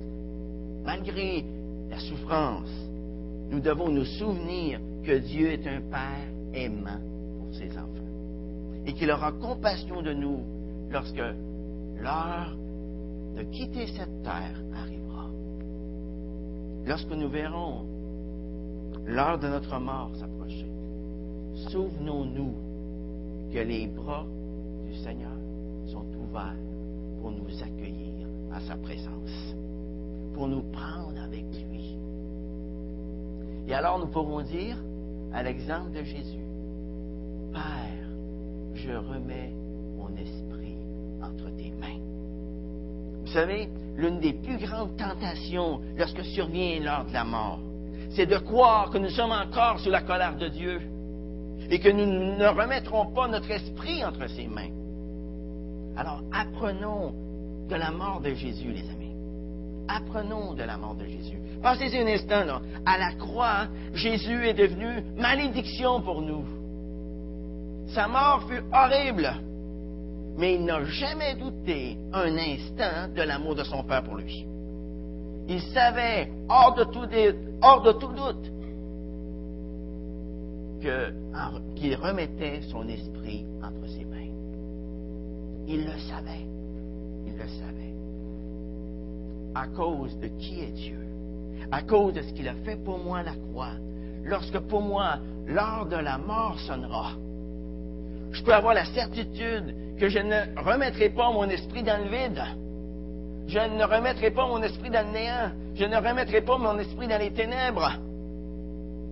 malgré 0.84 1.44
la 1.90 1.98
souffrance, 1.98 2.68
nous 3.50 3.60
devons 3.60 3.88
nous 3.88 4.04
souvenir 4.04 4.80
que 5.08 5.18
Dieu 5.20 5.52
est 5.52 5.66
un 5.66 5.80
Père 5.80 6.28
aimant 6.52 7.00
pour 7.38 7.54
ses 7.54 7.70
enfants 7.78 8.84
et 8.84 8.92
qu'il 8.92 9.10
aura 9.10 9.32
compassion 9.32 10.02
de 10.02 10.12
nous 10.12 10.42
lorsque 10.90 11.16
l'heure 11.16 12.54
de 13.34 13.42
quitter 13.44 13.86
cette 13.86 14.22
terre 14.22 14.60
arrivera. 14.76 15.30
Lorsque 16.84 17.10
nous 17.10 17.30
verrons 17.30 17.86
l'heure 19.06 19.38
de 19.38 19.48
notre 19.48 19.78
mort 19.78 20.10
s'approcher, 20.14 20.70
souvenons-nous 21.70 22.52
que 23.50 23.60
les 23.60 23.86
bras 23.86 24.26
du 24.84 24.94
Seigneur 24.96 25.38
sont 25.86 26.04
ouverts 26.22 26.52
pour 27.22 27.30
nous 27.30 27.62
accueillir 27.62 28.26
à 28.52 28.60
sa 28.60 28.76
présence, 28.76 29.56
pour 30.34 30.48
nous 30.48 30.64
prendre 30.70 31.18
avec 31.24 31.46
lui. 31.70 31.96
Et 33.68 33.72
alors 33.72 33.98
nous 33.98 34.08
pourrons 34.08 34.42
dire, 34.42 34.76
à 35.32 35.42
l'exemple 35.42 35.92
de 35.92 36.02
Jésus, 36.02 36.44
Père, 37.52 38.08
je 38.74 38.92
remets 38.92 39.52
mon 39.96 40.08
esprit 40.16 40.76
entre 41.22 41.54
tes 41.56 41.70
mains. 41.70 42.00
Vous 43.22 43.32
savez, 43.32 43.68
l'une 43.96 44.20
des 44.20 44.32
plus 44.32 44.58
grandes 44.58 44.96
tentations 44.96 45.80
lorsque 45.96 46.24
survient 46.24 46.80
l'heure 46.80 47.04
de 47.04 47.12
la 47.12 47.24
mort, 47.24 47.60
c'est 48.10 48.26
de 48.26 48.38
croire 48.38 48.90
que 48.90 48.98
nous 48.98 49.10
sommes 49.10 49.32
encore 49.32 49.80
sous 49.80 49.90
la 49.90 50.02
colère 50.02 50.36
de 50.36 50.48
Dieu 50.48 50.80
et 51.70 51.78
que 51.78 51.90
nous 51.90 52.06
ne 52.06 52.46
remettrons 52.46 53.12
pas 53.12 53.28
notre 53.28 53.50
esprit 53.50 54.04
entre 54.04 54.28
ses 54.28 54.46
mains. 54.46 54.70
Alors 55.96 56.22
apprenons 56.32 57.12
de 57.68 57.74
la 57.74 57.90
mort 57.90 58.20
de 58.20 58.32
Jésus, 58.32 58.72
les 58.72 58.88
amis. 58.88 59.07
Apprenons 59.88 60.54
de 60.54 60.62
la 60.62 60.76
mort 60.76 60.94
de 60.94 61.06
Jésus. 61.06 61.38
Pensez-y 61.62 61.98
un 61.98 62.06
instant, 62.06 62.44
là. 62.44 62.60
À 62.86 62.98
la 62.98 63.12
croix, 63.14 63.66
Jésus 63.94 64.46
est 64.46 64.54
devenu 64.54 65.02
malédiction 65.16 66.02
pour 66.02 66.22
nous. 66.22 66.44
Sa 67.88 68.06
mort 68.06 68.46
fut 68.48 68.62
horrible, 68.72 69.32
mais 70.36 70.54
il 70.54 70.64
n'a 70.64 70.84
jamais 70.84 71.34
douté 71.34 71.96
un 72.12 72.36
instant 72.36 73.08
de 73.14 73.22
l'amour 73.22 73.54
de 73.54 73.64
son 73.64 73.82
Père 73.82 74.04
pour 74.04 74.16
lui. 74.16 74.46
Il 75.48 75.60
savait, 75.62 76.30
hors 76.48 76.74
de 76.74 76.84
tout 76.84 77.06
doute, 78.12 78.52
qu'il 81.76 81.94
remettait 81.96 82.60
son 82.70 82.86
esprit 82.88 83.46
entre 83.62 83.88
ses 83.88 84.04
mains. 84.04 84.32
Il 85.66 85.86
le 85.86 85.98
savait. 85.98 86.46
Il 87.26 87.32
le 87.32 87.48
savait. 87.48 87.77
À 89.54 89.66
cause 89.66 90.18
de 90.20 90.28
qui 90.28 90.60
est 90.60 90.72
Dieu, 90.72 91.00
à 91.70 91.82
cause 91.82 92.14
de 92.14 92.22
ce 92.22 92.32
qu'il 92.32 92.48
a 92.48 92.54
fait 92.64 92.76
pour 92.76 92.98
moi 92.98 93.18
à 93.18 93.22
la 93.22 93.34
croix, 93.50 93.72
lorsque 94.24 94.58
pour 94.60 94.82
moi 94.82 95.18
l'heure 95.46 95.86
de 95.86 95.96
la 95.96 96.18
mort 96.18 96.58
sonnera, 96.60 97.12
je 98.32 98.42
peux 98.42 98.54
avoir 98.54 98.74
la 98.74 98.84
certitude 98.84 99.74
que 99.98 100.08
je 100.08 100.18
ne 100.18 100.60
remettrai 100.62 101.10
pas 101.10 101.32
mon 101.32 101.48
esprit 101.48 101.82
dans 101.82 102.02
le 102.02 102.10
vide. 102.10 102.42
Je 103.46 103.58
ne 103.58 103.84
remettrai 103.84 104.30
pas 104.30 104.46
mon 104.46 104.62
esprit 104.62 104.90
dans 104.90 105.06
le 105.06 105.12
néant. 105.12 105.50
Je 105.74 105.84
ne 105.84 105.96
remettrai 105.96 106.42
pas 106.42 106.58
mon 106.58 106.78
esprit 106.78 107.08
dans 107.08 107.18
les 107.18 107.32
ténèbres. 107.32 107.92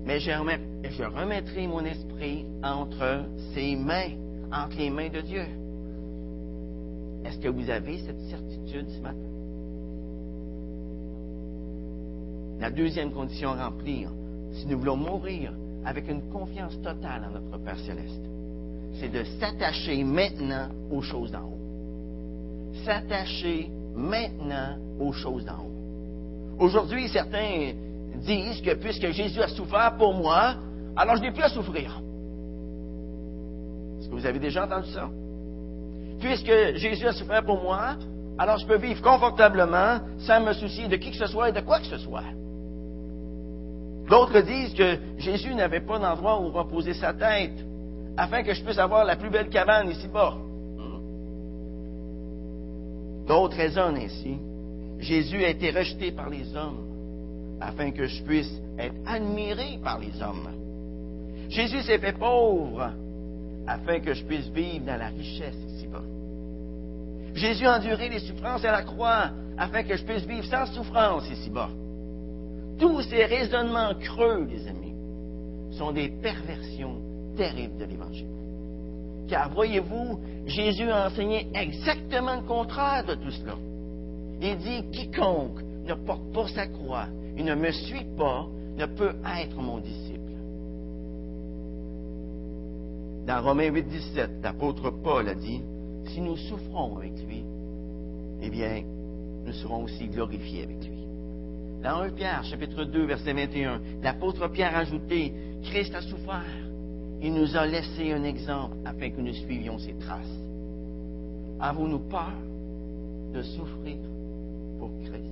Mais 0.05 0.21
je, 0.21 0.31
je 0.31 1.03
remettrai 1.05 1.67
mon 1.67 1.85
esprit 1.85 2.45
entre 2.63 3.25
ses 3.55 3.75
mains, 3.77 4.11
entre 4.53 4.77
les 4.77 4.91
mains 4.91 5.09
de 5.09 5.21
Dieu. 5.23 5.45
Est-ce 7.25 7.39
que 7.39 7.49
vous 7.49 7.71
avez 7.71 7.99
cette 7.99 8.21
certitude 8.29 8.89
ce 8.91 9.01
matin? 9.01 9.19
La 12.61 12.71
deuxième 12.71 13.13
condition 13.13 13.51
à 13.51 13.67
remplir, 13.67 14.11
si 14.53 14.67
nous 14.67 14.79
voulons 14.79 14.97
mourir 14.97 15.53
avec 15.85 16.09
une 16.09 16.23
confiance 16.31 16.81
totale 16.83 17.29
en 17.29 17.31
notre 17.31 17.59
Père 17.63 17.79
céleste, 17.79 18.23
c'est 18.99 19.13
de 19.13 19.25
s'attacher 19.39 20.03
maintenant 20.05 20.69
aux 20.91 21.03
choses 21.03 21.31
d'en 21.31 21.43
haut. 21.43 22.75
S'attacher 22.85 23.71
maintenant 23.95 24.77
aux 24.99 25.13
choses 25.13 25.45
d'en 25.45 25.59
haut. 25.59 26.59
Aujourd'hui, 26.59 27.09
certains 27.09 27.73
disent 28.25 28.63
que 28.63 28.75
puisque 28.75 29.11
Jésus 29.11 29.43
a 29.43 29.49
souffert 29.49 29.97
pour 29.99 30.15
moi, 30.15 30.55
alors 30.97 31.17
je 31.17 31.23
n'ai 31.23 31.33
plus 31.33 31.43
à 31.43 31.51
souffrir. 31.51 32.01
Est-ce 34.01 34.09
que 34.09 34.15
vous 34.15 34.27
avez 34.27 34.39
déjà 34.39 34.65
entendu 34.65 34.89
ça? 34.89 35.11
Puisque 36.21 36.77
Jésus 36.77 37.07
a 37.07 37.13
souffert 37.13 37.45
pour 37.45 37.63
moi, 37.63 37.97
alors 38.39 38.57
je 38.57 38.67
peux 38.67 38.79
vivre 38.79 39.03
confortablement 39.03 39.99
sans 40.21 40.41
me 40.41 40.55
soucier 40.55 40.89
de 40.89 40.97
qui 40.97 41.11
que 41.11 41.17
ce 41.19 41.27
soit 41.27 41.51
et 41.51 41.53
de 41.53 41.61
quoi 41.61 41.81
que 41.81 41.87
ce 41.87 41.99
soit. 41.99 42.25
D'autres 44.09 44.41
disent 44.41 44.75
que 44.75 44.99
Jésus 45.19 45.55
n'avait 45.55 45.81
pas 45.81 45.99
d'endroit 45.99 46.41
où 46.41 46.51
reposer 46.51 46.95
sa 46.95 47.13
tête 47.13 47.59
afin 48.17 48.43
que 48.43 48.55
je 48.55 48.63
puisse 48.63 48.79
avoir 48.79 49.05
la 49.05 49.17
plus 49.17 49.31
belle 49.31 49.49
cabane 49.49 49.91
ici-bas. 49.91 50.37
D'autres 53.27 53.57
raisonnent 53.57 53.97
ainsi. 53.97 54.39
Jésus 55.01 55.45
a 55.45 55.49
été 55.49 55.71
rejeté 55.71 56.13
par 56.13 56.31
les 56.31 56.55
hommes 56.55 57.59
afin 57.61 57.91
que 57.91 58.07
je 58.07 58.23
puisse 58.23 58.53
être 58.79 58.95
admiré 59.07 59.79
par 59.83 59.99
les 59.99 60.23
hommes. 60.23 60.49
Jésus 61.49 61.83
s'est 61.83 61.99
fait 61.99 62.13
pauvre 62.13 62.93
afin 63.67 63.99
que 64.01 64.15
je 64.15 64.25
puisse 64.25 64.49
vivre 64.49 64.87
dans 64.87 64.97
la 64.97 65.09
richesse 65.09 65.57
ici-bas. 65.75 66.03
Jésus 67.35 67.67
a 67.67 67.77
enduré 67.77 68.09
les 68.09 68.21
souffrances 68.21 68.65
à 68.65 68.71
la 68.71 68.83
croix 68.83 69.31
afin 69.59 69.83
que 69.83 69.97
je 69.97 70.05
puisse 70.05 70.25
vivre 70.25 70.45
sans 70.45 70.67
souffrance 70.67 71.29
ici-bas. 71.29 71.71
Tous 72.79 73.03
ces 73.03 73.25
raisonnements 73.25 73.95
creux, 73.95 74.47
les 74.51 74.67
amis, 74.69 74.95
sont 75.73 75.93
des 75.93 76.09
perversions 76.09 77.01
terribles 77.37 77.79
de 77.79 77.85
l'Évangile. 77.85 78.29
Car 79.29 79.53
voyez-vous, 79.53 80.21
Jésus 80.47 80.91
a 80.91 81.07
enseigné 81.07 81.49
exactement 81.55 82.37
le 82.37 82.47
contraire 82.47 83.05
de 83.05 83.15
tout 83.15 83.31
cela. 83.31 83.55
Il 84.41 84.57
dit, 84.59 84.85
quiconque 84.93 85.61
ne 85.87 85.95
porte 85.95 86.33
pas 86.33 86.49
sa 86.49 86.67
croix 86.67 87.07
et 87.37 87.43
ne 87.43 87.55
me 87.55 87.71
suit 87.73 88.07
pas 88.17 88.47
ne 88.77 88.87
peut 88.87 89.15
être 89.41 89.57
mon 89.57 89.79
disciple. 89.79 90.17
Dans 93.27 93.43
Romains 93.43 93.73
8, 93.73 93.89
17, 93.89 94.31
l'apôtre 94.43 94.91
Paul 94.91 95.29
a 95.29 95.35
dit, 95.35 95.61
si 96.07 96.21
nous 96.21 96.37
souffrons 96.37 96.99
avec 96.99 97.13
lui, 97.27 97.43
eh 98.43 98.51
bien, 98.51 98.85
nous 99.45 99.53
serons 99.53 99.85
aussi 99.85 100.07
glorifiés 100.07 100.65
avec 100.65 100.85
lui. 100.85 101.06
Dans 101.87 102.01
1 102.01 102.11
Pierre, 102.11 102.43
chapitre 102.43 102.83
2, 102.83 103.05
verset 103.05 103.33
21, 103.33 103.81
l'apôtre 104.03 104.49
Pierre 104.49 104.75
a 104.75 104.81
ajouté, 104.81 105.33
Christ 105.63 105.95
a 105.95 106.03
souffert. 106.03 106.43
Il 107.23 107.33
nous 107.33 107.57
a 107.57 107.65
laissé 107.65 108.13
un 108.13 108.25
exemple 108.25 108.77
afin 108.85 109.11
que 109.11 109.21
nous 109.21 109.33
suivions 109.33 109.79
ses 109.79 109.95
traces. 109.95 110.41
Avons-nous 111.61 112.01
peur 112.01 112.33
de 113.33 113.41
souffrir 113.41 113.99
pour 114.81 114.91
Christ? 115.05 115.31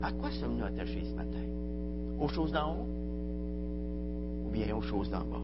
À 0.00 0.12
quoi 0.12 0.30
sommes-nous 0.30 0.66
attachés 0.66 1.02
ce 1.02 1.16
matin? 1.16 1.44
Aux 2.20 2.28
choses 2.28 2.52
d'en 2.52 2.74
haut 2.76 2.86
ou 4.46 4.50
bien 4.52 4.76
aux 4.76 4.82
choses 4.82 5.10
d'en 5.10 5.24
bas? 5.24 5.42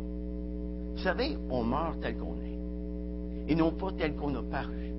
Vous 0.93 1.03
savez, 1.03 1.37
on 1.51 1.65
meurt 1.65 2.01
tel 2.01 2.17
qu'on 2.19 2.37
est 2.37 3.51
et 3.51 3.57
non 3.57 3.73
pas 3.73 3.91
tel 3.99 4.15
qu'on 4.15 4.33
a 4.37 4.43
paru. 4.45 4.93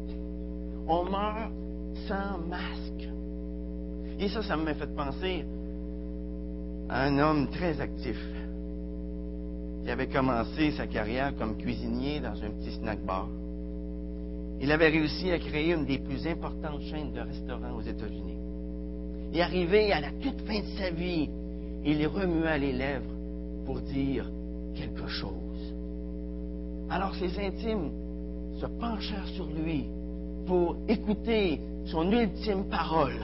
On 0.90 1.06
meurt 1.06 1.54
sans 2.06 2.38
masque. 2.50 3.15
Et 4.20 4.30
ça, 4.30 4.42
ça 4.42 4.56
m'a 4.56 4.74
fait 4.74 4.94
penser 4.96 5.46
à 6.90 7.04
un 7.04 7.18
homme 7.20 7.48
très 7.50 7.80
actif 7.82 8.18
qui 9.84 9.92
avait 9.92 10.08
commencé 10.08 10.72
sa 10.72 10.88
carrière 10.88 11.36
comme 11.38 11.58
cuisinier 11.58 12.20
dans 12.20 12.34
un 12.44 12.50
petit 12.50 12.72
snack 12.72 13.00
bar. 13.06 13.28
Il 14.62 14.72
avait 14.72 14.90
réussi 14.90 15.32
à 15.32 15.40
créer 15.40 15.74
une 15.74 15.86
des 15.86 16.00
plus 16.00 16.26
importantes 16.28 16.82
chaînes 16.90 17.12
de 17.12 17.20
restaurants 17.20 17.76
aux 17.78 17.82
États-Unis. 17.82 18.38
Et 19.34 19.42
arrivé 19.42 19.92
à 19.92 20.00
la 20.00 20.12
toute 20.12 20.42
fin 20.42 20.60
de 20.60 20.78
sa 20.78 20.90
vie, 20.92 21.30
il 21.84 22.08
remua 22.08 22.58
les 22.58 22.72
lèvres 22.72 23.12
pour 23.66 23.82
dire 23.82 24.30
quelque 24.76 25.08
chose. 25.08 25.74
Alors 26.90 27.14
ses 27.16 27.38
intimes 27.40 27.92
se 28.60 28.66
penchèrent 28.66 29.28
sur 29.36 29.48
lui 29.48 29.86
pour 30.48 30.78
écouter 30.88 31.60
son 31.86 32.12
ultime 32.12 32.66
parole. 32.70 33.20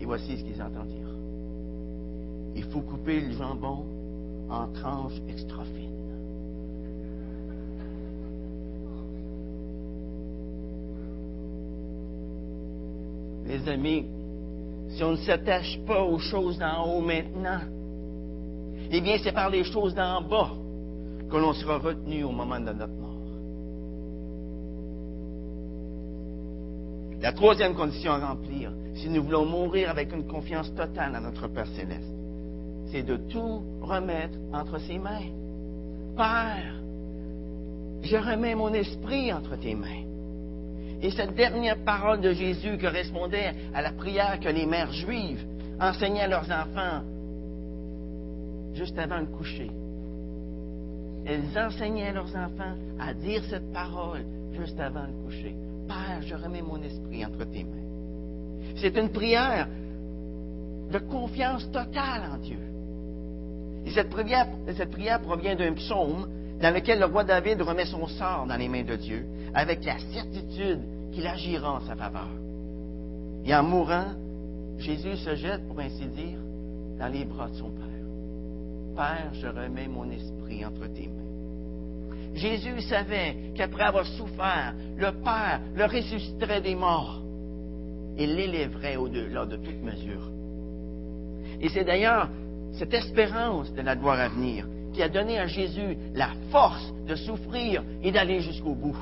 Et 0.00 0.04
voici 0.06 0.36
ce 0.38 0.44
qu'ils 0.44 0.62
entendirent. 0.62 1.14
Il 2.56 2.64
faut 2.64 2.80
couper 2.80 3.20
le 3.20 3.32
jambon 3.32 3.84
en 4.48 4.66
tranches 4.68 5.20
extra 5.28 5.62
fines. 5.64 5.90
Les 13.46 13.68
amis, 13.68 14.06
si 14.90 15.04
on 15.04 15.12
ne 15.12 15.16
s'attache 15.16 15.78
pas 15.86 16.02
aux 16.02 16.18
choses 16.18 16.58
d'en 16.58 16.84
haut 16.84 17.00
maintenant, 17.00 17.60
eh 18.92 19.00
bien, 19.00 19.16
c'est 19.22 19.32
par 19.32 19.50
les 19.50 19.64
choses 19.64 19.94
d'en 19.94 20.22
bas 20.22 20.52
que 21.30 21.36
l'on 21.36 21.52
sera 21.52 21.78
retenu 21.78 22.24
au 22.24 22.32
moment 22.32 22.58
de 22.58 22.72
notre 22.72 22.92
mort. 22.94 23.10
La 27.20 27.32
troisième 27.32 27.74
condition 27.74 28.12
à 28.12 28.28
remplir, 28.28 28.72
si 28.94 29.08
nous 29.08 29.22
voulons 29.22 29.44
mourir 29.44 29.90
avec 29.90 30.12
une 30.12 30.26
confiance 30.26 30.74
totale 30.74 31.14
à 31.14 31.20
notre 31.20 31.48
Père 31.48 31.66
céleste, 31.68 32.12
c'est 32.90 33.02
de 33.02 33.16
tout 33.16 33.62
remettre 33.80 34.36
entre 34.52 34.78
ses 34.80 34.98
mains. 34.98 35.30
Père, 36.16 36.74
je 38.02 38.16
remets 38.16 38.54
mon 38.54 38.72
esprit 38.72 39.32
entre 39.32 39.56
tes 39.56 39.74
mains. 39.74 40.04
Et 41.02 41.10
cette 41.10 41.34
dernière 41.34 41.78
parole 41.84 42.20
de 42.20 42.32
Jésus 42.32 42.76
correspondait 42.78 43.54
à 43.72 43.80
la 43.80 43.92
prière 43.92 44.38
que 44.40 44.48
les 44.48 44.66
mères 44.66 44.92
juives 44.92 45.44
enseignaient 45.80 46.22
à 46.22 46.28
leurs 46.28 46.50
enfants 46.50 47.02
juste 48.74 48.98
avant 48.98 49.18
le 49.18 49.26
coucher. 49.26 49.70
Elles 51.26 51.58
enseignaient 51.58 52.08
à 52.08 52.12
leurs 52.12 52.36
enfants 52.36 52.74
à 52.98 53.14
dire 53.14 53.42
cette 53.48 53.72
parole 53.72 54.24
juste 54.52 54.78
avant 54.78 55.06
le 55.06 55.24
coucher. 55.24 55.54
Père, 55.86 56.22
je 56.22 56.34
remets 56.34 56.62
mon 56.62 56.82
esprit 56.82 57.24
entre 57.24 57.44
tes 57.44 57.64
mains. 57.64 57.80
C'est 58.76 58.96
une 58.96 59.10
prière 59.10 59.68
de 60.90 60.98
confiance 60.98 61.70
totale 61.70 62.22
en 62.32 62.38
Dieu. 62.38 62.58
Et 63.86 63.90
cette 63.90 64.10
prière, 64.10 64.46
cette 64.76 64.90
prière 64.90 65.20
provient 65.20 65.54
d'un 65.54 65.72
psaume 65.74 66.28
dans 66.60 66.74
lequel 66.74 66.98
le 66.98 67.06
roi 67.06 67.24
David 67.24 67.62
remet 67.62 67.86
son 67.86 68.06
sort 68.06 68.46
dans 68.46 68.56
les 68.56 68.68
mains 68.68 68.82
de 68.82 68.96
Dieu, 68.96 69.24
avec 69.54 69.84
la 69.84 69.98
certitude 69.98 70.80
qu'il 71.12 71.26
agira 71.26 71.72
en 71.72 71.80
sa 71.80 71.96
faveur. 71.96 72.28
Et 73.44 73.54
en 73.54 73.62
mourant, 73.62 74.12
Jésus 74.78 75.16
se 75.16 75.34
jette, 75.36 75.66
pour 75.66 75.80
ainsi 75.80 76.06
dire, 76.06 76.38
dans 76.98 77.08
les 77.08 77.24
bras 77.24 77.48
de 77.48 77.54
son 77.54 77.70
Père. 77.70 77.86
Père, 78.96 79.30
je 79.32 79.46
remets 79.46 79.88
mon 79.88 80.10
esprit 80.10 80.64
entre 80.64 80.86
tes 80.92 81.08
mains. 81.08 82.34
Jésus 82.34 82.82
savait 82.82 83.52
qu'après 83.54 83.84
avoir 83.84 84.06
souffert, 84.06 84.74
le 84.96 85.10
Père 85.22 85.60
le 85.74 85.84
ressusciterait 85.84 86.60
des 86.60 86.74
morts 86.74 87.22
et 88.16 88.26
l'élèverait 88.26 88.96
au-delà 88.96 89.46
de 89.46 89.56
toute 89.56 89.82
mesure. 89.82 90.30
Et 91.60 91.68
c'est 91.68 91.84
d'ailleurs 91.84 92.28
cette 92.72 92.94
espérance 92.94 93.72
de 93.74 93.82
la 93.82 93.96
gloire 93.96 94.20
à 94.20 94.28
venir 94.28 94.66
qui 94.92 95.02
a 95.02 95.08
donné 95.08 95.38
à 95.38 95.46
Jésus 95.46 95.96
la 96.14 96.30
force 96.50 96.92
de 97.06 97.14
souffrir 97.14 97.82
et 98.02 98.10
d'aller 98.10 98.40
jusqu'au 98.40 98.74
bout. 98.74 98.96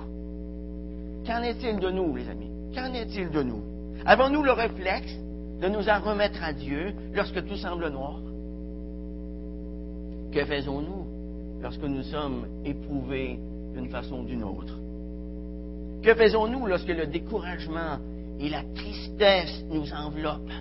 Qu'en 1.26 1.42
est-il 1.42 1.78
de 1.78 1.90
nous, 1.90 2.14
les 2.16 2.28
amis? 2.28 2.50
Qu'en 2.74 2.92
est-il 2.92 3.30
de 3.30 3.42
nous? 3.42 3.62
Avons-nous 4.04 4.42
le 4.42 4.52
réflexe 4.52 5.14
de 5.60 5.68
nous 5.68 5.88
en 5.88 6.00
remettre 6.00 6.42
à 6.42 6.52
Dieu 6.52 6.92
lorsque 7.14 7.44
tout 7.46 7.56
semble 7.56 7.88
noir? 7.88 8.20
Que 10.32 10.44
faisons-nous 10.44 11.06
lorsque 11.62 11.82
nous 11.82 12.02
sommes 12.02 12.46
éprouvés 12.64 13.38
d'une 13.74 13.88
façon 13.88 14.20
ou 14.20 14.24
d'une 14.24 14.44
autre? 14.44 14.78
Que 16.02 16.14
faisons-nous 16.14 16.66
lorsque 16.66 16.88
le 16.88 17.06
découragement 17.06 17.98
et 18.40 18.48
la 18.48 18.62
tristesse 18.74 19.64
nous 19.70 19.92
enveloppent? 19.92 20.52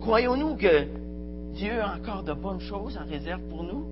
Croyons-nous 0.00 0.56
que 0.56 0.86
Dieu 1.54 1.80
a 1.80 1.96
encore 1.96 2.22
de 2.22 2.32
bonnes 2.32 2.60
choses 2.60 2.98
en 2.98 3.08
réserve 3.08 3.40
pour 3.48 3.62
nous? 3.62 3.86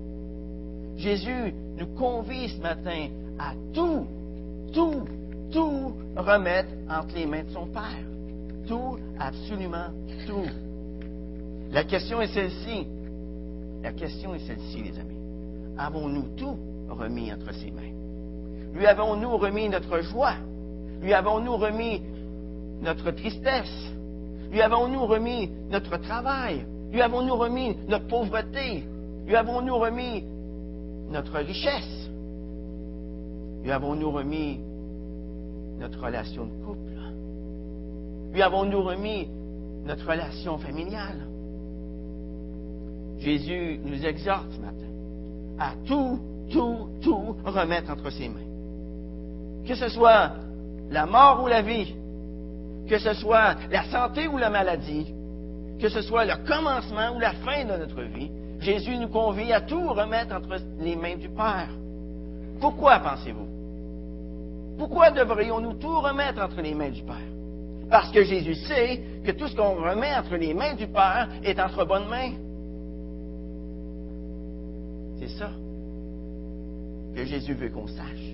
Jésus 0.97 1.53
nous 1.77 1.87
convie 1.97 2.49
ce 2.49 2.61
matin 2.61 3.07
à 3.39 3.53
tout, 3.73 4.05
tout, 4.73 5.07
tout 5.51 5.93
remettre 6.15 6.69
entre 6.89 7.15
les 7.15 7.25
mains 7.25 7.43
de 7.43 7.49
son 7.49 7.65
Père. 7.67 8.05
Tout, 8.67 8.97
absolument 9.19 9.87
tout. 10.27 10.47
La 11.71 11.83
question 11.83 12.21
est 12.21 12.27
celle-ci. 12.27 12.87
La 13.81 13.91
question 13.91 14.35
est 14.35 14.45
celle-ci, 14.45 14.83
les 14.83 14.99
amis. 14.99 15.17
Avons-nous 15.77 16.35
tout 16.37 16.57
remis 16.89 17.33
entre 17.33 17.53
ses 17.53 17.71
mains? 17.71 17.91
Lui 18.73 18.85
avons-nous 18.85 19.37
remis 19.37 19.67
notre 19.69 19.99
joie? 20.01 20.35
Lui 21.01 21.13
avons-nous 21.13 21.57
remis 21.57 22.01
notre 22.83 23.11
tristesse? 23.11 23.91
Lui 24.51 24.61
avons-nous 24.61 25.05
remis 25.05 25.49
notre 25.69 25.97
travail? 25.97 26.65
Lui 26.91 27.01
avons-nous 27.01 27.35
remis 27.35 27.75
notre 27.87 28.07
pauvreté? 28.07 28.83
Lui 29.25 29.35
avons-nous 29.35 29.75
remis 29.75 30.23
notre 31.09 31.39
richesse? 31.39 32.09
Lui 33.63 33.71
avons-nous 33.71 34.11
remis 34.11 34.59
notre 35.79 36.03
relation 36.03 36.45
de 36.45 36.65
couple? 36.65 36.79
Lui 38.33 38.41
avons-nous 38.41 38.83
remis 38.83 39.27
notre 39.85 40.07
relation 40.07 40.57
familiale? 40.57 41.27
Jésus 43.19 43.79
nous 43.85 44.05
exhorte 44.05 44.51
ce 44.51 44.59
matin 44.59 44.73
à 45.59 45.73
tout, 45.85 46.19
tout, 46.51 46.89
tout 47.01 47.35
remettre 47.45 47.91
entre 47.91 48.09
ses 48.09 48.27
mains. 48.27 48.39
Que 49.65 49.75
ce 49.75 49.87
soit 49.89 50.31
la 50.89 51.05
mort 51.05 51.41
ou 51.43 51.47
la 51.47 51.61
vie, 51.61 51.95
que 52.87 52.97
ce 52.99 53.13
soit 53.13 53.55
la 53.71 53.83
santé 53.85 54.27
ou 54.27 54.37
la 54.37 54.49
maladie, 54.49 55.13
que 55.79 55.89
ce 55.89 56.01
soit 56.01 56.25
le 56.25 56.35
commencement 56.45 57.15
ou 57.15 57.19
la 57.19 57.33
fin 57.33 57.65
de 57.65 57.77
notre 57.77 58.01
vie, 58.03 58.29
Jésus 58.59 58.97
nous 58.97 59.09
convie 59.09 59.51
à 59.51 59.61
tout 59.61 59.89
remettre 59.89 60.35
entre 60.35 60.57
les 60.79 60.95
mains 60.95 61.17
du 61.17 61.29
Père. 61.29 61.69
Pourquoi 62.59 62.99
pensez-vous? 62.99 63.47
Pourquoi 64.77 65.11
devrions-nous 65.11 65.73
tout 65.73 65.99
remettre 65.99 66.41
entre 66.41 66.61
les 66.61 66.73
mains 66.73 66.89
du 66.89 67.03
Père? 67.03 67.15
Parce 67.89 68.11
que 68.11 68.23
Jésus 68.23 68.55
sait 68.55 69.01
que 69.25 69.31
tout 69.31 69.47
ce 69.47 69.55
qu'on 69.55 69.75
remet 69.75 70.15
entre 70.15 70.35
les 70.35 70.53
mains 70.53 70.73
du 70.73 70.87
Père 70.87 71.29
est 71.43 71.59
entre 71.59 71.85
bonnes 71.85 72.07
mains. 72.07 72.31
C'est 75.19 75.37
ça 75.37 75.49
que 77.15 77.23
Jésus 77.25 77.53
veut 77.53 77.69
qu'on 77.69 77.87
sache. 77.87 78.33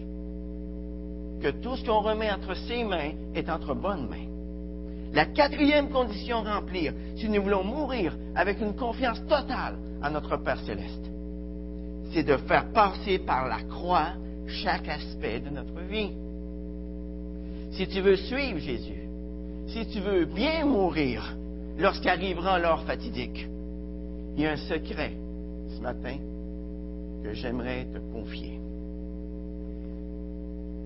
Que 1.42 1.50
tout 1.50 1.76
ce 1.76 1.86
qu'on 1.86 2.02
remet 2.02 2.32
entre 2.32 2.56
ses 2.56 2.84
mains 2.84 3.12
est 3.36 3.50
entre 3.50 3.74
bonnes 3.74 4.08
mains. 4.08 4.28
La 5.14 5.26
quatrième 5.26 5.90
condition 5.90 6.46
à 6.46 6.60
remplir, 6.60 6.94
si 7.16 7.30
nous 7.30 7.42
voulons 7.42 7.64
mourir 7.64 8.16
avec 8.36 8.62
une 8.62 8.76
confiance 8.76 9.22
totale 9.28 9.78
en 10.04 10.12
notre 10.12 10.38
Père 10.38 10.60
céleste, 10.62 11.10
c'est 12.14 12.24
de 12.24 12.38
faire 12.38 12.72
passer 12.72 13.20
par 13.20 13.48
la 13.48 13.62
croix 13.64 14.14
chaque 14.48 14.88
aspect 14.88 15.40
de 15.40 15.50
notre 15.50 15.80
vie. 15.82 16.12
Si 17.72 17.88
tu 17.88 18.02
veux 18.02 18.16
suivre 18.16 18.60
Jésus, 18.60 19.08
si 19.68 19.88
tu 19.88 20.00
veux 20.00 20.26
bien 20.26 20.66
mourir 20.66 21.36
lorsqu'arrivera 21.78 22.60
l'heure 22.60 22.84
fatidique, 22.84 23.48
il 24.36 24.44
y 24.44 24.46
a 24.46 24.52
un 24.52 24.58
secret 24.58 25.14
ce 25.76 25.82
matin 25.82 26.18
que 27.24 27.34
j'aimerais 27.34 27.86
te 27.86 28.00
confier. 28.14 28.60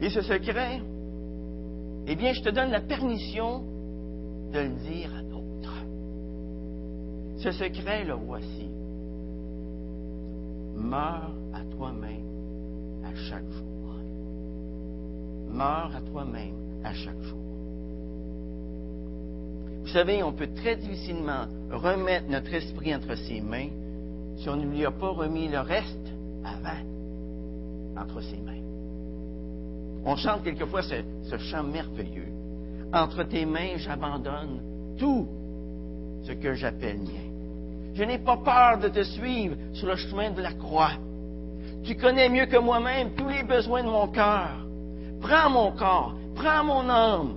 Et 0.01 0.09
ce 0.09 0.21
secret, 0.21 0.81
eh 2.07 2.15
bien, 2.15 2.33
je 2.33 2.41
te 2.41 2.49
donne 2.49 2.71
la 2.71 2.81
permission 2.81 3.63
de 4.53 4.59
le 4.59 4.69
dire 4.87 5.09
à 5.17 5.23
d'autres. 5.23 5.85
Ce 7.37 7.51
secret, 7.51 8.05
le 8.05 8.13
voici. 8.13 8.69
Meurs 10.75 11.33
à 11.53 11.63
toi-même 11.75 13.03
à 13.03 13.15
chaque 13.15 13.49
jour. 13.49 13.95
Meurs 15.49 15.95
à 15.95 16.01
toi-même 16.01 16.55
à 16.83 16.93
chaque 16.93 17.21
jour. 17.21 17.39
Vous 19.81 19.89
savez, 19.89 20.23
on 20.23 20.31
peut 20.31 20.49
très 20.55 20.75
difficilement 20.75 21.45
remettre 21.71 22.29
notre 22.29 22.53
esprit 22.53 22.95
entre 22.95 23.15
ses 23.15 23.41
mains 23.41 23.69
si 24.37 24.49
on 24.49 24.55
ne 24.55 24.65
lui 24.65 24.85
a 24.85 24.91
pas 24.91 25.09
remis 25.09 25.47
le 25.47 25.59
reste 25.59 26.11
avant 26.43 28.01
entre 28.01 28.21
ses 28.21 28.37
mains. 28.37 28.61
On 30.05 30.15
chante 30.15 30.43
quelquefois 30.43 30.81
ce, 30.83 30.95
ce 31.29 31.37
chant 31.37 31.63
merveilleux. 31.63 32.42
Entre 32.93 33.23
tes 33.23 33.45
mains, 33.45 33.77
j'abandonne 33.77 34.61
tout 34.99 35.27
ce 36.23 36.31
que 36.33 36.53
j'appelle 36.53 36.99
mien. 36.99 37.33
Je 37.95 38.03
n'ai 38.03 38.19
pas 38.19 38.37
peur 38.37 38.79
de 38.79 38.87
te 38.89 39.03
suivre 39.03 39.55
sur 39.73 39.87
le 39.87 39.95
chemin 39.95 40.31
de 40.31 40.41
la 40.41 40.53
croix. 40.53 40.91
Tu 41.83 41.95
connais 41.95 42.29
mieux 42.29 42.45
que 42.45 42.57
moi-même 42.57 43.15
tous 43.15 43.27
les 43.27 43.43
besoins 43.43 43.83
de 43.83 43.89
mon 43.89 44.07
cœur. 44.07 44.65
Prends 45.21 45.49
mon 45.49 45.71
corps, 45.71 46.15
prends 46.35 46.63
mon 46.63 46.87
âme, 46.89 47.35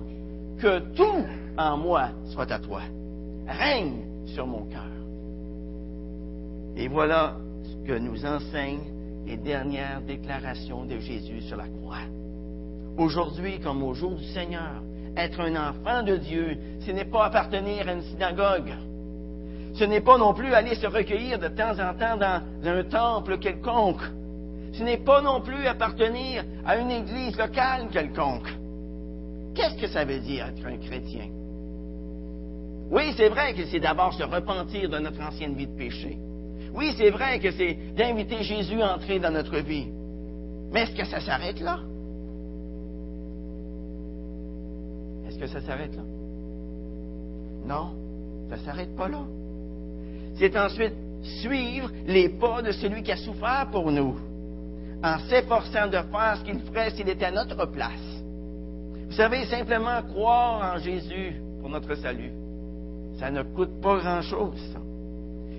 que 0.59 0.79
tout 0.95 1.25
en 1.57 1.77
moi 1.77 2.09
soit 2.25 2.51
à 2.51 2.59
toi. 2.59 2.81
Règne 3.47 4.01
sur 4.27 4.45
mon 4.45 4.65
cœur. 4.65 4.83
Et 6.75 6.87
voilà 6.87 7.35
ce 7.63 7.87
que 7.87 7.97
nous 7.97 8.25
enseignent 8.25 8.93
les 9.25 9.37
dernières 9.37 10.01
déclarations 10.01 10.85
de 10.85 10.99
Jésus 10.99 11.41
sur 11.41 11.57
la 11.57 11.67
croix. 11.67 12.05
Aujourd'hui, 12.97 13.59
comme 13.59 13.83
au 13.83 13.93
jour 13.93 14.15
du 14.15 14.23
Seigneur, 14.25 14.81
être 15.15 15.39
un 15.39 15.55
enfant 15.55 16.03
de 16.03 16.17
Dieu, 16.17 16.57
ce 16.85 16.91
n'est 16.91 17.05
pas 17.05 17.25
appartenir 17.25 17.87
à 17.87 17.93
une 17.93 18.01
synagogue. 18.01 18.73
Ce 19.73 19.83
n'est 19.83 20.01
pas 20.01 20.17
non 20.17 20.33
plus 20.33 20.53
aller 20.53 20.75
se 20.75 20.87
recueillir 20.87 21.37
de 21.37 21.49
temps 21.49 21.73
en 21.79 21.93
temps 21.93 22.17
dans 22.17 22.41
un 22.65 22.83
temple 22.83 23.37
quelconque. 23.37 24.01
Ce 24.73 24.83
n'est 24.83 24.97
pas 24.97 25.21
non 25.21 25.41
plus 25.41 25.67
appartenir 25.67 26.43
à 26.65 26.77
une 26.77 26.91
église 26.91 27.37
locale 27.37 27.87
quelconque. 27.91 28.49
Qu'est-ce 29.55 29.79
que 29.79 29.87
ça 29.87 30.05
veut 30.05 30.19
dire 30.19 30.47
être 30.47 30.65
un 30.65 30.77
chrétien? 30.77 31.27
Oui, 32.89 33.13
c'est 33.17 33.29
vrai 33.29 33.53
que 33.53 33.65
c'est 33.65 33.79
d'abord 33.79 34.13
se 34.13 34.23
repentir 34.23 34.89
de 34.89 34.97
notre 34.99 35.21
ancienne 35.21 35.55
vie 35.55 35.67
de 35.67 35.77
péché. 35.77 36.17
Oui, 36.73 36.93
c'est 36.97 37.09
vrai 37.09 37.39
que 37.39 37.51
c'est 37.51 37.73
d'inviter 37.95 38.43
Jésus 38.43 38.81
à 38.81 38.95
entrer 38.95 39.19
dans 39.19 39.31
notre 39.31 39.57
vie. 39.57 39.87
Mais 40.71 40.81
est-ce 40.81 40.95
que 40.95 41.05
ça 41.05 41.19
s'arrête 41.19 41.59
là? 41.59 41.79
Est-ce 45.37 45.53
que 45.53 45.59
ça 45.59 45.65
s'arrête 45.67 45.95
là? 45.95 46.01
Non, 47.65 47.91
ça 48.49 48.55
ne 48.55 48.61
s'arrête 48.61 48.95
pas 48.95 49.07
là. 49.07 49.21
C'est 50.35 50.57
ensuite 50.57 50.93
suivre 51.41 51.91
les 52.07 52.29
pas 52.29 52.63
de 52.63 52.71
celui 52.71 53.03
qui 53.03 53.11
a 53.11 53.17
souffert 53.17 53.67
pour 53.71 53.91
nous, 53.91 54.15
en 55.03 55.19
s'efforçant 55.29 55.87
de 55.87 55.97
faire 56.11 56.37
ce 56.39 56.43
qu'il 56.43 56.59
ferait 56.61 56.89
s'il 56.91 57.07
était 57.09 57.25
à 57.25 57.31
notre 57.31 57.67
place. 57.67 58.23
Vous 59.05 59.15
savez, 59.15 59.45
simplement 59.45 60.01
croire 60.11 60.75
en 60.75 60.79
Jésus 60.79 61.39
pour 61.61 61.69
notre 61.69 61.93
salut, 61.95 62.31
ça 63.19 63.29
ne 63.29 63.43
coûte 63.43 63.79
pas 63.79 63.97
grand-chose. 63.99 64.75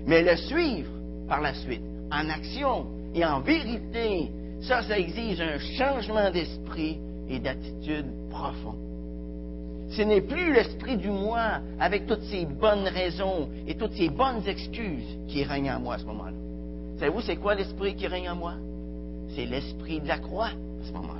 Mais 0.05 0.23
le 0.23 0.35
suivre 0.35 0.91
par 1.27 1.39
la 1.39 1.53
suite, 1.53 1.83
en 2.11 2.29
action 2.29 2.87
et 3.15 3.23
en 3.23 3.39
vérité, 3.39 4.29
ça, 4.61 4.83
ça 4.83 4.99
exige 4.99 5.39
un 5.39 5.57
changement 5.77 6.31
d'esprit 6.31 6.99
et 7.29 7.39
d'attitude 7.39 8.07
profond. 8.29 8.88
Ce 9.91 10.01
n'est 10.03 10.21
plus 10.21 10.53
l'esprit 10.53 10.97
du 10.97 11.09
moi 11.09 11.61
avec 11.79 12.05
toutes 12.05 12.23
ses 12.23 12.45
bonnes 12.45 12.87
raisons 12.87 13.49
et 13.67 13.75
toutes 13.75 13.93
ses 13.93 14.09
bonnes 14.09 14.47
excuses 14.47 15.17
qui 15.27 15.43
règne 15.43 15.71
en 15.71 15.79
moi 15.79 15.95
à 15.95 15.97
ce 15.97 16.05
moment-là. 16.05 16.37
Savez-vous, 16.99 17.21
c'est 17.21 17.37
quoi 17.37 17.55
l'esprit 17.55 17.95
qui 17.95 18.07
règne 18.07 18.29
en 18.29 18.35
moi? 18.35 18.53
C'est 19.35 19.45
l'esprit 19.45 19.99
de 19.99 20.07
la 20.07 20.19
croix 20.19 20.47
à 20.47 20.85
ce 20.85 20.91
moment-là. 20.93 21.19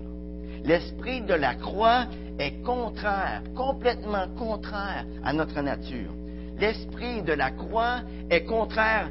L'esprit 0.64 1.22
de 1.22 1.34
la 1.34 1.56
croix 1.56 2.06
est 2.38 2.62
contraire, 2.64 3.42
complètement 3.56 4.28
contraire 4.38 5.06
à 5.24 5.34
notre 5.34 5.62
nature. 5.62 6.12
L'esprit 6.60 7.24
de 7.24 7.34
la 7.34 7.52
croix 7.52 8.02
est 8.30 8.44
contraire 8.44 9.10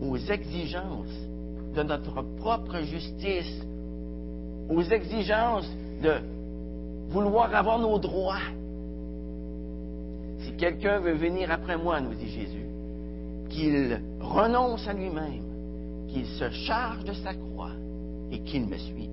aux 0.00 0.16
exigences 0.16 1.28
de 1.74 1.82
notre 1.82 2.22
propre 2.38 2.80
justice, 2.82 3.66
aux 4.68 4.82
exigences 4.82 5.68
de 6.02 6.14
vouloir 7.10 7.54
avoir 7.54 7.78
nos 7.78 7.98
droits. 7.98 8.46
Si 10.40 10.52
quelqu'un 10.56 11.00
veut 11.00 11.14
venir 11.14 11.50
après 11.50 11.76
moi, 11.76 12.00
nous 12.00 12.14
dit 12.14 12.28
Jésus, 12.28 12.66
qu'il 13.50 14.00
renonce 14.20 14.86
à 14.88 14.92
lui-même, 14.92 15.44
qu'il 16.08 16.26
se 16.26 16.50
charge 16.50 17.04
de 17.04 17.12
sa 17.12 17.34
croix 17.34 17.72
et 18.30 18.38
qu'il 18.40 18.66
me 18.66 18.78
suive. 18.78 19.10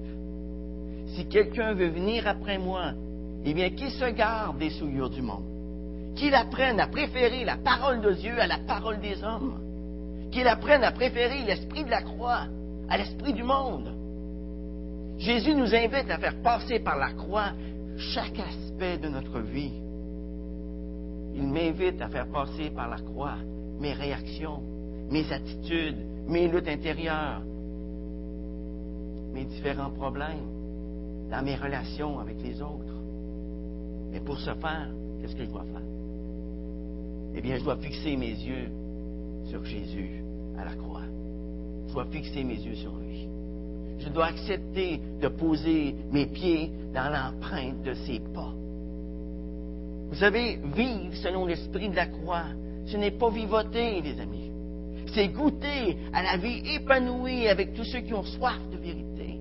Si 1.15 1.25
quelqu'un 1.25 1.73
veut 1.73 1.89
venir 1.89 2.27
après 2.27 2.59
moi, 2.59 2.91
eh 3.43 3.53
bien, 3.53 3.69
qu'il 3.71 3.89
se 3.89 4.11
garde 4.11 4.59
des 4.59 4.69
souillures 4.69 5.09
du 5.09 5.21
monde, 5.21 5.45
qu'il 6.15 6.35
apprenne 6.35 6.79
à 6.79 6.87
préférer 6.87 7.45
la 7.45 7.57
parole 7.57 8.01
de 8.01 8.11
Dieu 8.11 8.39
à 8.39 8.47
la 8.47 8.59
parole 8.59 8.99
des 8.99 9.23
hommes, 9.23 9.59
qu'il 10.31 10.47
apprenne 10.47 10.83
à 10.83 10.91
préférer 10.91 11.43
l'esprit 11.45 11.83
de 11.83 11.89
la 11.89 12.01
croix 12.01 12.41
à 12.89 12.97
l'esprit 12.97 13.33
du 13.33 13.43
monde. 13.43 13.91
Jésus 15.17 15.55
nous 15.55 15.73
invite 15.73 16.11
à 16.11 16.19
faire 16.19 16.35
passer 16.43 16.79
par 16.79 16.97
la 16.97 17.11
croix 17.13 17.53
chaque 17.97 18.39
aspect 18.39 18.97
de 18.97 19.09
notre 19.09 19.39
vie. 19.39 19.73
Il 21.35 21.47
m'invite 21.47 22.01
à 22.01 22.09
faire 22.09 22.27
passer 22.27 22.69
par 22.69 22.89
la 22.89 22.97
croix 22.97 23.37
mes 23.79 23.93
réactions, 23.93 24.61
mes 25.09 25.31
attitudes, 25.31 25.97
mes 26.27 26.47
luttes 26.47 26.67
intérieures, 26.67 27.41
mes 29.33 29.45
différents 29.45 29.91
problèmes 29.91 31.29
dans 31.29 31.43
mes 31.43 31.55
relations 31.55 32.19
avec 32.19 32.41
les 32.41 32.61
autres. 32.61 32.97
Et 34.13 34.19
pour 34.19 34.37
ce 34.39 34.53
faire, 34.55 34.89
qu'est-ce 35.21 35.35
que 35.35 35.45
je 35.45 35.49
dois 35.49 35.63
faire? 35.63 35.81
Eh 37.35 37.41
bien, 37.41 37.57
je 37.57 37.63
dois 37.63 37.77
fixer 37.77 38.15
mes 38.15 38.31
yeux 38.31 38.69
sur 39.45 39.63
Jésus 39.63 40.23
à 40.57 40.65
la 40.65 40.73
croix. 40.75 41.03
Je 41.87 41.93
dois 41.93 42.05
fixer 42.05 42.43
mes 42.43 42.55
yeux 42.55 42.75
sur 42.75 42.95
lui. 42.97 43.26
Je 43.99 44.09
dois 44.09 44.27
accepter 44.27 44.99
de 45.21 45.27
poser 45.27 45.95
mes 46.11 46.27
pieds 46.27 46.71
dans 46.93 47.09
l'empreinte 47.09 47.83
de 47.83 47.93
ses 47.93 48.19
pas. 48.33 48.53
Vous 50.09 50.15
savez, 50.15 50.59
vivre 50.75 51.15
selon 51.15 51.45
l'esprit 51.45 51.89
de 51.89 51.95
la 51.95 52.07
croix, 52.07 52.45
ce 52.85 52.97
n'est 52.97 53.11
pas 53.11 53.29
vivoter, 53.29 54.01
les 54.01 54.19
amis. 54.19 54.51
C'est 55.13 55.29
goûter 55.29 55.97
à 56.13 56.23
la 56.23 56.37
vie 56.37 56.61
épanouie 56.75 57.47
avec 57.47 57.73
tous 57.73 57.83
ceux 57.85 57.99
qui 57.99 58.13
ont 58.13 58.23
soif 58.23 58.59
de 58.71 58.77
vérité. 58.77 59.39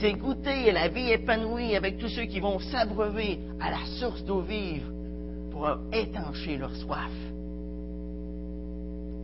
C'est 0.00 0.14
goûter 0.14 0.70
à 0.70 0.72
la 0.72 0.88
vie 0.88 1.10
épanouie 1.12 1.76
avec 1.76 1.98
tous 1.98 2.08
ceux 2.08 2.24
qui 2.24 2.40
vont 2.40 2.58
s'abreuver 2.58 3.38
à 3.60 3.70
la 3.70 3.84
source 4.00 4.24
d'eau 4.24 4.40
vive 4.40 4.90
pour 5.50 5.68
étancher 5.92 6.56
leur 6.56 6.74
soif. 6.76 7.12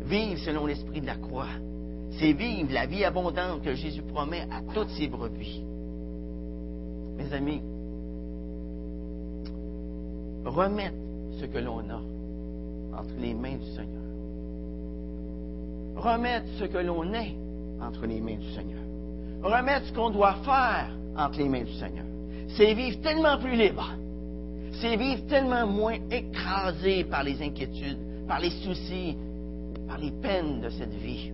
Vivre 0.04 0.38
selon 0.44 0.66
l'esprit 0.66 1.00
de 1.00 1.06
la 1.06 1.16
croix, 1.16 1.48
c'est 2.12 2.32
vivre 2.32 2.72
la 2.72 2.86
vie 2.86 3.04
abondante 3.04 3.62
que 3.62 3.74
Jésus 3.74 4.02
promet 4.02 4.46
à 4.50 4.62
toutes 4.74 4.90
ses 4.90 5.08
brebis. 5.08 5.62
Mes 7.16 7.32
amis, 7.32 7.62
remettre 10.44 10.96
ce 11.40 11.44
que 11.46 11.58
l'on 11.58 11.80
a 11.80 12.00
entre 12.98 13.14
les 13.20 13.34
mains 13.34 13.56
du 13.56 13.66
Seigneur. 13.66 13.98
Remettre 15.96 16.46
ce 16.58 16.64
que 16.64 16.78
l'on 16.78 17.12
est 17.12 17.34
entre 17.80 18.06
les 18.06 18.20
mains 18.20 18.36
du 18.36 18.50
Seigneur. 18.52 18.80
Remettre 19.42 19.86
ce 19.86 19.92
qu'on 19.92 20.10
doit 20.10 20.36
faire 20.44 20.90
entre 21.16 21.38
les 21.38 21.48
mains 21.48 21.64
du 21.64 21.72
Seigneur. 21.74 22.04
C'est 22.56 22.74
vivre 22.74 23.00
tellement 23.00 23.38
plus 23.38 23.56
libre. 23.56 23.92
C'est 24.80 24.96
vivre 24.96 25.26
tellement 25.26 25.66
moins 25.66 25.96
écrasé 26.10 27.04
par 27.04 27.24
les 27.24 27.42
inquiétudes, 27.42 27.98
par 28.26 28.40
les 28.40 28.50
soucis, 28.50 29.16
par 29.86 29.98
les 29.98 30.12
peines 30.12 30.60
de 30.60 30.70
cette 30.70 30.94
vie. 30.94 31.32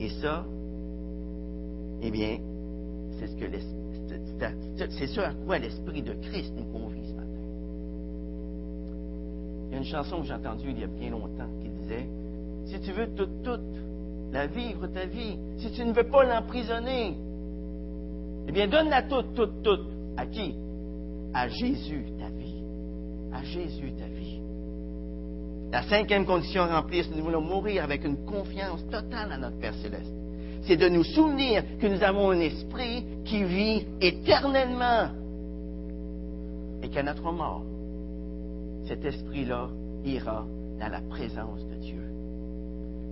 Et 0.00 0.08
ça, 0.22 0.44
eh 2.02 2.10
bien, 2.10 2.38
c'est 3.18 3.26
ce 3.26 3.36
que 3.36 3.44
c'est 4.98 5.06
ce 5.06 5.20
à 5.20 5.34
quoi 5.46 5.58
l'Esprit 5.58 6.02
de 6.02 6.14
Christ 6.14 6.52
nous 6.56 6.64
convie 6.72 7.06
ce 7.06 7.12
matin. 7.12 7.28
Il 9.68 9.72
y 9.72 9.74
a 9.74 9.78
une 9.78 9.84
chanson 9.84 10.22
que 10.22 10.26
j'ai 10.26 10.34
entendue 10.34 10.70
il 10.70 10.80
y 10.80 10.84
a 10.84 10.86
bien 10.86 11.10
longtemps 11.10 11.50
qui 11.62 11.68
disait 11.68 12.08
Si 12.64 12.80
tu 12.80 12.92
veux 12.92 13.08
toute, 13.14 13.42
toute 13.42 13.60
la 14.32 14.46
vivre 14.46 14.86
ta 14.86 15.04
vie, 15.04 15.38
si 15.58 15.70
tu 15.72 15.84
ne 15.84 15.92
veux 15.92 16.08
pas 16.08 16.24
l'emprisonner, 16.24 17.16
eh 18.48 18.52
bien, 18.52 18.66
donne-la 18.68 19.02
toute, 19.02 19.34
toute, 19.34 19.62
toute. 19.62 19.86
À 20.16 20.26
qui? 20.26 20.54
À 21.34 21.46
Jésus, 21.48 22.06
ta 22.18 22.28
vie. 22.30 22.62
À 23.32 23.42
Jésus, 23.44 23.92
ta 23.92 24.06
vie. 24.06 24.40
La 25.72 25.82
cinquième 25.84 26.26
condition 26.26 26.66
remplie, 26.66 27.02
c'est 27.02 27.10
que 27.10 27.16
nous 27.16 27.24
voulons 27.24 27.40
mourir 27.40 27.84
avec 27.84 28.04
une 28.04 28.24
confiance 28.24 28.84
totale 28.90 29.32
à 29.32 29.38
notre 29.38 29.58
Père 29.58 29.74
céleste. 29.74 30.12
C'est 30.62 30.76
de 30.76 30.88
nous 30.88 31.04
souvenir 31.04 31.62
que 31.78 31.86
nous 31.86 32.02
avons 32.02 32.30
un 32.30 32.40
esprit 32.40 33.04
qui 33.24 33.44
vit 33.44 33.86
éternellement 34.00 35.10
et 36.82 36.88
qu'à 36.88 37.02
notre 37.02 37.30
mort, 37.30 37.62
cet 38.86 39.04
esprit-là 39.04 39.68
ira 40.04 40.44
dans 40.80 40.88
la 40.88 41.00
présence 41.02 41.64
de 41.66 41.74
Dieu. 41.76 42.02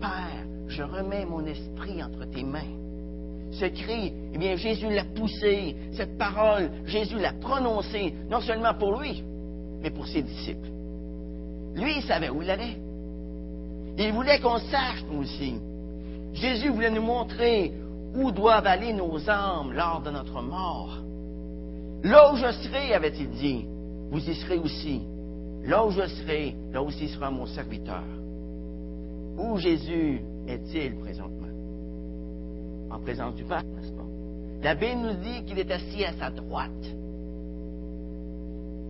Père, 0.00 0.44
je 0.66 0.82
remets 0.82 1.24
mon 1.24 1.44
esprit 1.46 2.02
entre 2.02 2.24
tes 2.30 2.42
mains. 2.42 2.74
Ce 3.52 3.66
cri, 3.66 4.12
eh 4.32 4.38
bien, 4.38 4.56
Jésus 4.56 4.90
l'a 4.90 5.04
poussé. 5.04 5.76
Cette 5.92 6.18
parole, 6.18 6.70
Jésus 6.86 7.18
l'a 7.18 7.32
prononcée, 7.34 8.14
non 8.28 8.40
seulement 8.40 8.74
pour 8.74 9.00
lui, 9.00 9.22
mais 9.80 9.90
pour 9.90 10.06
ses 10.06 10.22
disciples. 10.22 10.68
Lui, 11.78 11.98
il 11.98 12.02
savait 12.02 12.30
où 12.30 12.42
il 12.42 12.50
allait. 12.50 12.76
Il 13.98 14.12
voulait 14.12 14.40
qu'on 14.40 14.58
sache, 14.58 15.04
nous 15.10 15.22
aussi. 15.22 15.54
Jésus 16.32 16.68
voulait 16.68 16.90
nous 16.90 17.02
montrer 17.02 17.72
où 18.14 18.30
doivent 18.30 18.66
aller 18.66 18.92
nos 18.92 19.28
âmes 19.28 19.72
lors 19.72 20.00
de 20.02 20.10
notre 20.10 20.42
mort. 20.42 20.98
Là 22.04 22.32
où 22.32 22.36
je 22.36 22.50
serai, 22.52 22.94
avait-il 22.94 23.30
dit, 23.30 23.66
vous 24.10 24.28
y 24.28 24.34
serez 24.34 24.58
aussi. 24.58 25.02
Là 25.64 25.84
où 25.84 25.90
je 25.90 26.06
serai, 26.06 26.54
là 26.72 26.82
aussi 26.82 27.08
sera 27.08 27.30
mon 27.30 27.46
serviteur. 27.46 28.04
Où 29.36 29.56
Jésus 29.58 30.20
est-il 30.46 30.96
présentement? 30.96 31.48
En 32.90 32.98
présence 33.00 33.34
du 33.34 33.44
Père, 33.44 33.62
n'est-ce 33.64 33.92
pas? 33.92 34.06
La 34.62 34.74
Bible 34.74 35.00
nous 35.00 35.14
dit 35.14 35.44
qu'il 35.44 35.58
est 35.58 35.70
assis 35.70 36.04
à 36.04 36.12
sa 36.14 36.30
droite. 36.30 36.70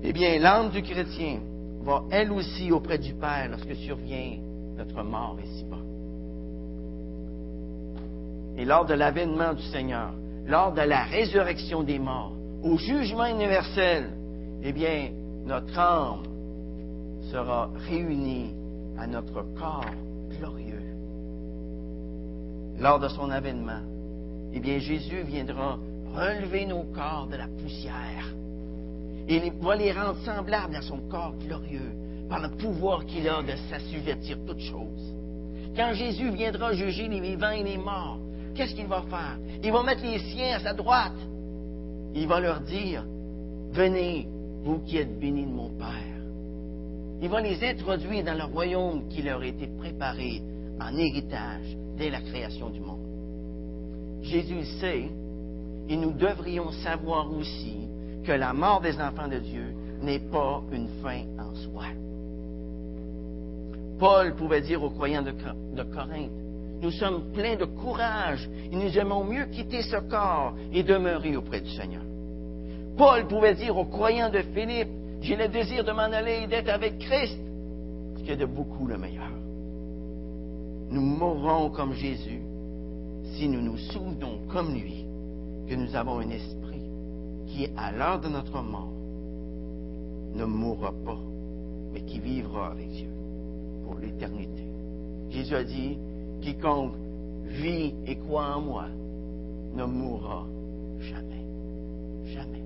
Eh 0.02 0.12
bien, 0.12 0.38
l'âme 0.38 0.70
du 0.70 0.82
chrétien 0.82 1.40
va 1.82 2.04
elle 2.10 2.32
aussi 2.32 2.70
auprès 2.72 2.98
du 2.98 3.14
Père 3.14 3.48
lorsque 3.50 3.74
survient 3.76 4.38
notre 4.76 5.02
mort 5.02 5.36
ici-bas. 5.44 5.76
Et 8.56 8.64
lors 8.64 8.86
de 8.86 8.94
l'avènement 8.94 9.54
du 9.54 9.62
Seigneur, 9.62 10.12
lors 10.46 10.72
de 10.72 10.80
la 10.80 11.04
résurrection 11.04 11.82
des 11.82 11.98
morts, 11.98 12.32
au 12.62 12.76
jugement 12.76 13.26
universel, 13.26 14.10
eh 14.62 14.72
bien, 14.72 15.10
notre 15.44 15.78
âme 15.78 16.22
sera 17.30 17.70
réunie 17.88 18.54
à 18.98 19.06
notre 19.06 19.42
corps 19.54 19.84
glorieux. 20.38 20.82
Lors 22.80 22.98
de 22.98 23.08
son 23.08 23.30
avènement, 23.30 23.82
eh 24.52 24.60
bien, 24.60 24.78
Jésus 24.78 25.22
viendra 25.22 25.78
relever 26.14 26.66
nos 26.66 26.82
corps 26.94 27.28
de 27.30 27.36
la 27.36 27.46
poussière 27.46 28.34
il 29.28 29.52
va 29.60 29.76
les 29.76 29.92
rendre 29.92 30.18
semblables 30.24 30.76
à 30.76 30.82
son 30.82 30.98
corps 31.08 31.34
glorieux 31.38 31.92
par 32.28 32.40
le 32.40 32.50
pouvoir 32.56 33.04
qu'il 33.06 33.28
a 33.28 33.42
de 33.42 33.56
s'assujettir 33.70 34.38
toutes 34.46 34.60
choses. 34.60 35.14
Quand 35.76 35.92
Jésus 35.94 36.30
viendra 36.30 36.72
juger 36.72 37.08
les 37.08 37.20
vivants 37.20 37.50
et 37.50 37.62
les 37.62 37.78
morts, 37.78 38.18
qu'est-ce 38.54 38.74
qu'il 38.74 38.86
va 38.86 39.02
faire? 39.02 39.38
Il 39.62 39.72
va 39.72 39.82
mettre 39.82 40.02
les 40.02 40.18
siens 40.18 40.56
à 40.56 40.60
sa 40.60 40.74
droite. 40.74 41.18
Il 42.14 42.26
va 42.26 42.40
leur 42.40 42.60
dire, 42.60 43.04
venez, 43.70 44.26
vous 44.64 44.78
qui 44.80 44.96
êtes 44.96 45.18
bénis 45.18 45.46
de 45.46 45.50
mon 45.50 45.70
Père. 45.70 46.18
Il 47.20 47.28
va 47.28 47.40
les 47.40 47.62
introduire 47.64 48.24
dans 48.24 48.36
le 48.36 48.44
royaume 48.44 49.08
qui 49.08 49.22
leur 49.22 49.40
a 49.40 49.46
été 49.46 49.66
préparé 49.78 50.42
en 50.80 50.96
héritage 50.96 51.76
dès 51.96 52.10
la 52.10 52.20
création 52.20 52.70
du 52.70 52.80
monde. 52.80 53.06
Jésus 54.22 54.64
sait, 54.80 55.08
et 55.88 55.96
nous 55.96 56.12
devrions 56.12 56.70
savoir 56.70 57.32
aussi, 57.32 57.88
que 58.28 58.32
la 58.34 58.52
mort 58.52 58.82
des 58.82 59.00
enfants 59.00 59.26
de 59.26 59.38
Dieu 59.38 59.74
n'est 60.02 60.18
pas 60.18 60.62
une 60.70 60.88
fin 61.02 61.22
en 61.38 61.54
soi. 61.54 61.84
Paul 63.98 64.34
pouvait 64.34 64.60
dire 64.60 64.82
aux 64.82 64.90
croyants 64.90 65.22
de, 65.22 65.32
Corinthe, 65.82 66.30
nous 66.82 66.90
sommes 66.90 67.32
pleins 67.32 67.56
de 67.56 67.64
courage 67.64 68.46
et 68.70 68.76
nous 68.76 68.98
aimons 68.98 69.24
mieux 69.24 69.46
quitter 69.46 69.80
ce 69.80 69.96
corps 70.10 70.52
et 70.74 70.82
demeurer 70.82 71.38
auprès 71.38 71.62
du 71.62 71.70
Seigneur. 71.70 72.02
Paul 72.98 73.26
pouvait 73.28 73.54
dire 73.54 73.74
aux 73.78 73.86
croyants 73.86 74.28
de 74.30 74.42
Philippe, 74.54 74.90
j'ai 75.22 75.34
le 75.34 75.48
désir 75.48 75.82
de 75.82 75.92
m'en 75.92 76.12
aller 76.12 76.42
et 76.42 76.46
d'être 76.46 76.68
avec 76.68 76.98
Christ, 76.98 77.38
ce 78.18 78.24
qui 78.24 78.30
est 78.30 78.36
de 78.36 78.44
beaucoup 78.44 78.86
le 78.86 78.98
meilleur. 78.98 79.30
Nous 80.90 81.00
mourrons 81.00 81.70
comme 81.70 81.94
Jésus 81.94 82.42
si 83.36 83.48
nous 83.48 83.62
nous 83.62 83.78
souvenons 83.78 84.40
comme 84.52 84.74
lui 84.74 85.06
que 85.66 85.74
nous 85.74 85.96
avons 85.96 86.18
un 86.18 86.28
esprit 86.28 86.57
qui, 87.48 87.68
à 87.76 87.92
l'heure 87.92 88.20
de 88.20 88.28
notre 88.28 88.62
mort, 88.62 88.92
ne 90.34 90.44
mourra 90.44 90.92
pas, 91.04 91.18
mais 91.92 92.00
qui 92.02 92.20
vivra 92.20 92.72
avec 92.72 92.88
Dieu 92.90 93.08
pour 93.84 93.98
l'éternité. 93.98 94.64
Jésus 95.30 95.54
a 95.54 95.64
dit, 95.64 95.98
quiconque 96.40 96.94
vit 97.44 97.94
et 98.06 98.16
croit 98.16 98.56
en 98.56 98.60
moi 98.60 98.84
ne 99.74 99.84
mourra 99.84 100.46
jamais. 101.00 101.44
Jamais. 102.26 102.62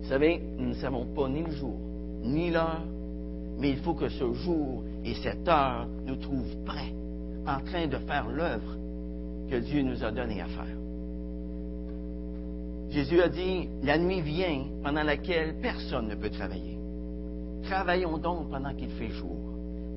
Vous 0.00 0.08
savez, 0.08 0.42
nous 0.58 0.70
ne 0.70 0.74
savons 0.74 1.06
pas 1.06 1.28
ni 1.28 1.42
le 1.42 1.50
jour, 1.52 1.76
ni 2.22 2.50
l'heure, 2.50 2.82
mais 3.58 3.70
il 3.70 3.78
faut 3.78 3.94
que 3.94 4.08
ce 4.08 4.32
jour 4.32 4.82
et 5.04 5.14
cette 5.14 5.46
heure 5.48 5.86
nous 6.06 6.16
trouvent 6.16 6.56
prêts, 6.64 6.92
en 7.46 7.60
train 7.60 7.86
de 7.86 7.96
faire 7.98 8.28
l'œuvre 8.28 8.76
que 9.50 9.56
Dieu 9.56 9.82
nous 9.82 10.02
a 10.02 10.10
donnée 10.10 10.40
à 10.40 10.46
faire. 10.46 10.81
Jésus 12.92 13.22
a 13.22 13.28
dit, 13.28 13.68
la 13.82 13.96
nuit 13.96 14.20
vient 14.20 14.64
pendant 14.84 15.02
laquelle 15.02 15.54
personne 15.62 16.08
ne 16.08 16.14
peut 16.14 16.28
travailler. 16.28 16.78
Travaillons 17.64 18.18
donc 18.18 18.50
pendant 18.50 18.74
qu'il 18.74 18.90
fait 18.90 19.08
jour. 19.08 19.38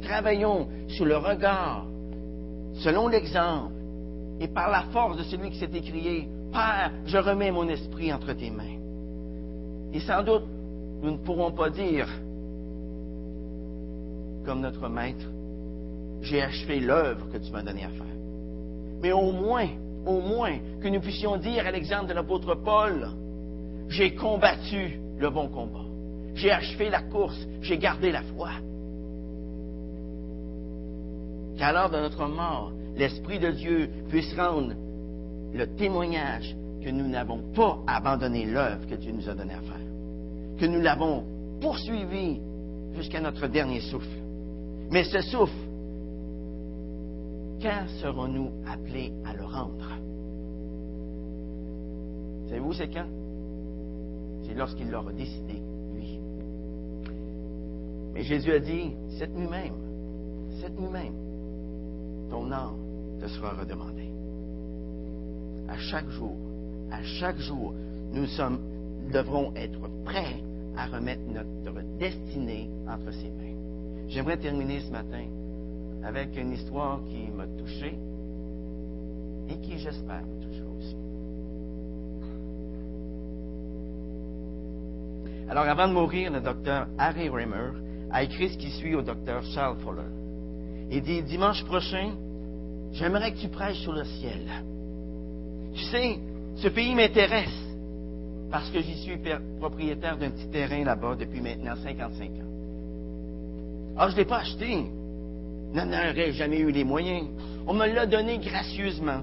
Travaillons 0.01 0.67
sous 0.88 1.03
le 1.03 1.17
regard, 1.17 1.86
selon 2.75 3.10
l'exemple, 3.10 3.73
et 4.39 4.47
par 4.47 4.69
la 4.69 4.84
force 4.93 5.17
de 5.17 5.23
celui 5.23 5.49
qui 5.51 5.60
s'est 5.60 5.69
écrié, 5.73 6.29
Père, 6.53 6.91
je 7.05 7.17
remets 7.17 7.51
mon 7.51 7.67
esprit 7.67 8.13
entre 8.13 8.31
tes 8.31 8.49
mains. 8.49 8.79
Et 9.91 9.99
sans 9.99 10.23
doute, 10.23 10.45
nous 11.01 11.12
ne 11.12 11.17
pourrons 11.17 11.51
pas 11.51 11.69
dire, 11.69 12.08
comme 14.45 14.62
notre 14.62 14.88
maître, 14.88 15.25
j'ai 16.21 16.41
achevé 16.41 16.79
l'œuvre 16.79 17.27
que 17.29 17.38
tu 17.38 17.51
m'as 17.51 17.63
donnée 17.63 17.84
à 17.84 17.89
faire. 17.89 18.05
Mais 19.01 19.12
au 19.12 19.31
moins, 19.34 19.67
au 20.05 20.21
moins 20.21 20.57
que 20.81 20.87
nous 20.87 20.99
puissions 20.99 21.37
dire 21.37 21.65
à 21.65 21.71
l'exemple 21.71 22.07
de 22.07 22.13
l'apôtre 22.13 22.55
Paul, 22.55 23.09
j'ai 23.89 24.15
combattu 24.15 24.99
le 25.17 25.29
bon 25.29 25.47
combat, 25.47 25.85
j'ai 26.35 26.51
achevé 26.51 26.89
la 26.89 27.01
course, 27.01 27.39
j'ai 27.61 27.77
gardé 27.77 28.11
la 28.11 28.21
foi. 28.21 28.49
Qu'à 31.57 31.71
l'heure 31.71 31.89
de 31.89 31.97
notre 31.97 32.27
mort, 32.27 32.71
l'Esprit 32.97 33.39
de 33.39 33.51
Dieu 33.51 33.89
puisse 34.09 34.33
rendre 34.35 34.73
le 35.53 35.67
témoignage 35.75 36.55
que 36.83 36.89
nous 36.89 37.07
n'avons 37.07 37.39
pas 37.53 37.79
abandonné 37.87 38.45
l'œuvre 38.45 38.85
que 38.87 38.95
Dieu 38.95 39.11
nous 39.11 39.27
a 39.29 39.33
donnée 39.33 39.53
à 39.53 39.61
faire, 39.61 40.57
que 40.59 40.65
nous 40.65 40.81
l'avons 40.81 41.23
poursuivi 41.61 42.39
jusqu'à 42.95 43.21
notre 43.21 43.47
dernier 43.47 43.81
souffle. 43.81 44.07
Mais 44.91 45.03
ce 45.03 45.21
souffle, 45.21 45.53
quand 47.61 47.87
serons-nous 48.01 48.51
appelés 48.67 49.13
à 49.25 49.33
le 49.33 49.43
rendre? 49.43 49.91
Savez-vous 52.47 52.73
c'est 52.73 52.89
quand? 52.89 53.07
C'est 54.45 54.53
lorsqu'il 54.53 54.89
l'aura 54.89 55.11
décidé, 55.11 55.61
lui. 55.93 56.19
Mais 58.13 58.23
Jésus 58.23 58.51
a 58.51 58.59
dit, 58.59 58.93
cette 59.17 59.35
nuit 59.35 59.47
même, 59.47 59.73
cette 60.61 60.79
nuit 60.79 60.89
même, 60.89 61.15
ton 62.29 62.51
âme 62.51 62.77
te 63.19 63.27
sera 63.27 63.53
redemandée. 63.53 64.11
À 65.67 65.77
chaque 65.77 66.09
jour, 66.09 66.35
à 66.91 67.01
chaque 67.03 67.39
jour, 67.39 67.73
nous 68.11 68.27
sommes, 68.27 68.59
devrons 69.11 69.53
être 69.55 69.79
prêts 70.03 70.43
à 70.77 70.87
remettre 70.87 71.21
notre 71.31 71.81
destinée 71.97 72.69
entre 72.87 73.11
ses 73.11 73.29
mains. 73.29 73.55
J'aimerais 74.07 74.37
terminer 74.37 74.81
ce 74.81 74.91
matin 74.91 75.25
avec 76.05 76.37
une 76.37 76.51
histoire 76.53 76.99
qui 77.09 77.31
m'a 77.31 77.47
touché 77.47 77.97
et 79.49 79.57
qui, 79.57 79.77
j'espère, 79.79 80.21
me 80.23 80.41
touchera 80.41 80.69
aussi. 80.77 80.95
Alors, 85.49 85.65
avant 85.65 85.87
de 85.87 85.93
mourir, 85.93 86.31
le 86.31 86.41
docteur 86.41 86.87
Harry 86.97 87.29
Raymer 87.29 87.71
a 88.11 88.23
écrit 88.23 88.49
ce 88.49 88.57
qui 88.57 88.71
suit 88.71 88.95
au 88.95 89.01
docteur 89.01 89.43
Charles 89.53 89.77
Fuller. 89.79 90.09
Il 90.91 91.01
dit 91.01 91.23
Dimanche 91.23 91.63
prochain, 91.65 92.13
j'aimerais 92.93 93.33
que 93.33 93.37
tu 93.37 93.49
prêches 93.49 93.79
sur 93.79 93.93
le 93.93 94.05
ciel. 94.05 94.41
Tu 95.73 95.83
sais, 95.85 96.19
ce 96.55 96.67
pays 96.67 96.95
m'intéresse 96.95 97.65
parce 98.51 98.69
que 98.69 98.79
j'y 98.79 98.95
suis 99.01 99.17
propriétaire 99.59 100.17
d'un 100.17 100.29
petit 100.29 100.47
terrain 100.49 100.83
là-bas 100.83 101.15
depuis 101.15 101.41
maintenant 101.41 101.75
55 101.75 102.23
ans. 102.23 102.55
Ah, 103.97 104.07
je 104.09 104.13
ne 104.13 104.17
l'ai 104.17 104.25
pas 104.25 104.39
acheté, 104.39 104.85
N'en 105.73 105.88
aurais 105.88 106.32
jamais 106.32 106.60
eu 106.60 106.71
les 106.71 106.84
moyens. 106.84 107.28
On 107.67 107.73
me 107.73 107.86
l'a 107.86 108.06
donné 108.06 108.38
gracieusement. 108.38 109.21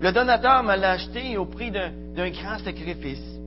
Le 0.00 0.12
donateur 0.12 0.62
me 0.62 0.76
l'a 0.76 0.92
acheté 0.92 1.36
au 1.36 1.46
prix 1.46 1.70
d'un 1.70 2.30
grand 2.30 2.58
sacrifice. 2.58 3.40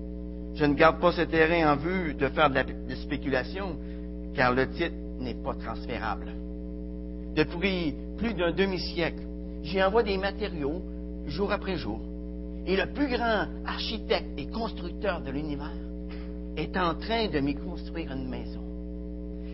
Je 0.55 0.65
ne 0.65 0.73
garde 0.73 0.99
pas 0.99 1.11
ce 1.11 1.21
terrain 1.21 1.73
en 1.73 1.75
vue 1.75 2.13
de 2.13 2.27
faire 2.29 2.49
de 2.49 2.55
la 2.55 2.95
spéculation, 2.95 3.77
car 4.35 4.53
le 4.53 4.69
titre 4.69 4.95
n'est 5.19 5.35
pas 5.35 5.53
transférable. 5.53 6.33
Depuis 7.35 7.93
plus 8.17 8.33
d'un 8.33 8.51
demi-siècle, 8.51 9.21
j'y 9.63 9.81
envoie 9.81 10.03
des 10.03 10.17
matériaux 10.17 10.81
jour 11.27 11.51
après 11.51 11.77
jour. 11.77 11.99
Et 12.65 12.75
le 12.75 12.87
plus 12.87 13.07
grand 13.07 13.45
architecte 13.65 14.27
et 14.37 14.47
constructeur 14.47 15.21
de 15.21 15.31
l'univers 15.31 15.71
est 16.57 16.75
en 16.77 16.95
train 16.95 17.27
de 17.27 17.39
m'y 17.39 17.55
construire 17.55 18.11
une 18.11 18.27
maison. 18.27 18.61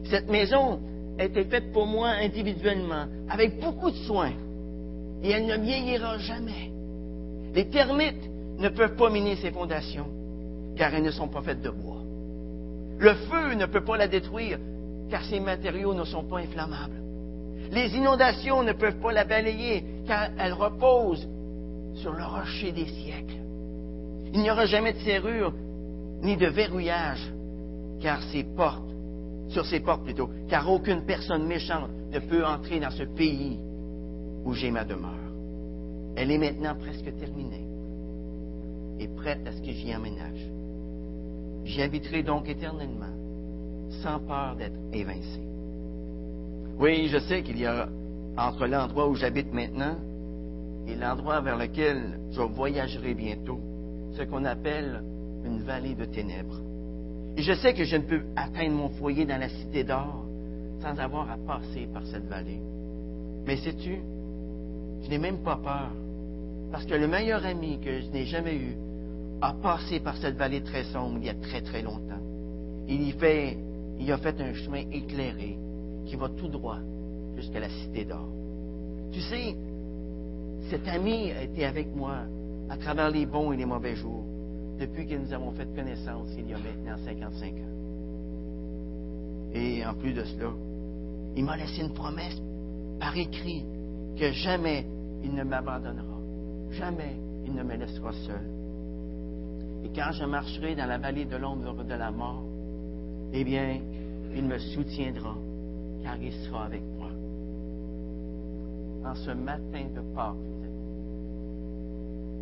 Cette 0.10 0.30
maison 0.30 0.80
faite 1.18 1.72
pour 1.72 1.86
moi 1.86 2.10
individuellement, 2.10 3.06
avec 3.30 3.60
beaucoup 3.60 3.92
de 3.92 3.98
soin, 3.98 4.32
et 5.24 5.32
elle 5.32 5.46
ne 5.46 5.58
vieillira 5.58 6.18
jamais. 6.18 6.72
Les 7.54 7.70
termites 7.70 8.30
ne 8.58 8.70
peuvent 8.70 8.96
pas 8.96 9.10
miner 9.10 9.36
ses 9.38 9.52
fondations, 9.52 10.08
car 10.76 10.94
elles 10.94 11.04
ne 11.04 11.12
sont 11.12 11.28
pas 11.28 11.42
faites 11.42 11.62
de 11.62 11.70
bois. 11.70 12.02
Le 12.98 13.14
feu 13.14 13.56
ne 13.56 13.66
peut 13.66 13.84
pas 13.84 13.98
la 13.98 14.08
détruire, 14.08 14.60
car 15.10 15.24
ses 15.26 15.40
matériaux 15.40 15.94
ne 15.94 16.04
sont 16.04 16.24
pas 16.24 16.40
inflammables. 16.40 17.02
Les 17.72 17.96
inondations 17.96 18.64
ne 18.64 18.74
peuvent 18.74 19.00
pas 19.00 19.12
la 19.12 19.26
balayer, 19.26 19.84
car 20.08 20.30
elle 20.38 20.54
repose 20.54 21.28
sur 21.96 22.14
le 22.14 22.24
rocher 22.24 22.72
des 22.72 22.86
siècles. 22.86 23.36
Il 24.34 24.42
n'y 24.42 24.52
aura 24.52 24.66
jamais 24.66 24.94
de 24.94 25.00
serrure 25.00 25.54
ni 26.22 26.38
de 26.38 26.48
verrouillage, 26.48 27.32
car 28.02 28.22
ses 28.32 28.44
portes, 28.44 28.95
sur 29.50 29.66
ses 29.66 29.80
portes 29.80 30.04
plutôt, 30.04 30.30
car 30.48 30.70
aucune 30.70 31.06
personne 31.06 31.46
méchante 31.46 31.90
ne 32.12 32.20
peut 32.20 32.46
entrer 32.46 32.80
dans 32.80 32.92
ce 32.92 33.04
pays 33.04 33.60
où 34.44 34.54
j'ai 34.54 34.72
ma 34.72 34.84
demeure. 34.84 35.12
Elle 36.16 36.32
est 36.32 36.38
maintenant 36.38 36.76
presque 36.76 37.16
terminée 37.18 37.66
et 39.00 39.08
prête 39.08 39.46
à 39.46 39.52
ce 39.52 39.62
que 39.62 39.72
j'y 39.72 39.96
emménage. 39.96 40.50
J'y 41.66 41.82
habiterai 41.82 42.24
donc 42.24 42.48
éternellement, 42.48 43.14
sans 44.02 44.20
peur 44.20 44.56
d'être 44.56 44.80
évincé. 44.94 45.42
Oui, 46.80 47.08
je 47.08 47.18
sais 47.20 47.42
qu'il 47.44 47.60
y 47.60 47.66
a 47.66 47.90
entre 48.38 48.68
l'endroit 48.68 49.08
où 49.08 49.16
j'habite 49.16 49.54
maintenant 49.54 49.96
et 50.88 50.96
l'endroit 50.96 51.42
vers 51.42 51.58
lequel 51.58 52.20
je 52.32 52.42
voyagerai 52.42 53.14
bientôt 53.14 53.60
ce 54.16 54.24
qu'on 54.24 54.46
appelle 54.46 55.04
une 55.44 55.62
vallée 55.62 55.96
de 55.96 56.06
ténèbres. 56.06 56.62
Et 57.38 57.42
je 57.42 57.54
sais 57.54 57.74
que 57.74 57.84
je 57.84 57.98
ne 57.98 58.04
peux 58.04 58.22
atteindre 58.36 58.76
mon 58.76 58.90
foyer 58.90 59.26
dans 59.26 59.38
la 59.38 59.50
cité 59.50 59.84
d'or 59.84 60.26
sans 60.82 60.98
avoir 61.00 61.30
à 61.30 61.38
passer 61.38 61.88
par 61.94 62.06
cette 62.06 62.28
vallée. 62.28 62.62
Mais 63.46 63.58
sais-tu, 63.58 63.98
je 65.04 65.10
n'ai 65.10 65.18
même 65.18 65.40
pas 65.40 65.58
peur, 65.58 65.92
parce 66.72 66.86
que 66.86 66.96
le 66.96 67.08
meilleur 67.08 67.46
ami 67.46 67.80
que 67.80 68.00
je 68.02 68.08
n'ai 68.08 68.26
jamais 68.26 68.56
eu 68.56 68.76
a 69.42 69.54
passé 69.54 70.00
par 70.00 70.16
cette 70.18 70.38
vallée 70.38 70.62
très 70.62 70.84
sombre 70.86 71.18
il 71.20 71.26
y 71.26 71.30
a 71.30 71.36
très 71.36 71.62
très 71.62 71.82
longtemps. 71.82 72.22
Il 72.88 73.02
y 73.02 73.12
fait, 73.12 73.58
il 74.00 74.12
a 74.12 74.18
fait 74.18 74.40
un 74.40 74.54
chemin 74.54 74.84
éclairé 74.92 75.58
qui 76.06 76.16
va 76.16 76.30
tout 76.30 76.48
droit 76.48 76.80
jusqu'à 77.36 77.60
la 77.60 77.70
cité 77.70 78.06
d'or. 78.06 78.30
Tu 79.12 79.20
sais, 79.22 79.56
cet 80.70 80.88
ami 80.88 81.32
a 81.32 81.44
été 81.44 81.66
avec 81.66 81.94
moi 81.96 82.20
à 82.70 82.78
travers 82.78 83.10
les 83.10 83.26
bons 83.26 83.52
et 83.52 83.58
les 83.58 83.66
mauvais 83.66 83.96
jours 83.96 84.24
depuis 84.80 85.08
que 85.08 85.16
nous 85.16 85.32
avons 85.34 85.52
fait 85.52 85.68
connaissance 85.76 86.30
il 86.38 86.50
y 86.50 86.54
a 86.54 86.58
maintenant 86.58 86.98
55 87.06 87.54
ans. 87.54 87.76
Et 89.54 89.86
en 89.86 89.94
plus 89.94 90.14
de 90.14 90.24
cela, 90.24 90.52
il 91.36 91.46
m'a 91.46 91.58
laissé 91.58 91.82
une 91.82 91.94
promesse 91.94 92.42
par 93.00 93.16
écrit 93.18 93.66
que 94.18 94.32
jamais 94.32 94.86
il 95.24 95.34
ne 95.34 95.44
m'abandonnera, 95.44 96.20
jamais 96.72 97.16
il 97.46 97.54
ne 97.54 97.64
me 97.64 97.76
laissera 97.76 98.12
seul. 98.12 98.46
Et 99.84 99.90
quand 99.96 100.12
je 100.12 100.26
marcherai 100.26 100.76
dans 100.76 100.88
la 100.88 100.98
vallée 100.98 101.26
de 101.26 101.36
l'ombre 101.38 101.84
de 101.84 101.94
la 101.94 102.12
mort, 102.12 102.44
eh 103.34 103.44
bien, 103.44 103.80
il 104.36 104.46
me 104.46 104.58
soutiendra, 104.58 105.36
car 106.04 106.22
il 106.22 106.34
sera 106.34 106.66
avec 106.66 106.82
moi. 106.98 107.10
En 109.06 109.16
ce 109.16 109.32
matin 109.32 109.86
de 109.96 110.02
Pâques, 110.16 110.36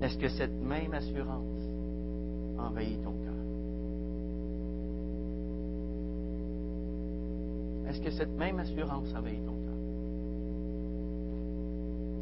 est-ce 0.01 0.17
que 0.17 0.29
cette 0.29 0.61
même 0.61 0.93
assurance 0.93 1.62
envahit 2.57 3.01
ton 3.03 3.11
cœur? 3.11 3.33
Est-ce 7.87 8.01
que 8.01 8.11
cette 8.11 8.35
même 8.37 8.59
assurance 8.59 9.13
envahit 9.15 9.43
ton 9.45 9.51
cœur? 9.51 9.75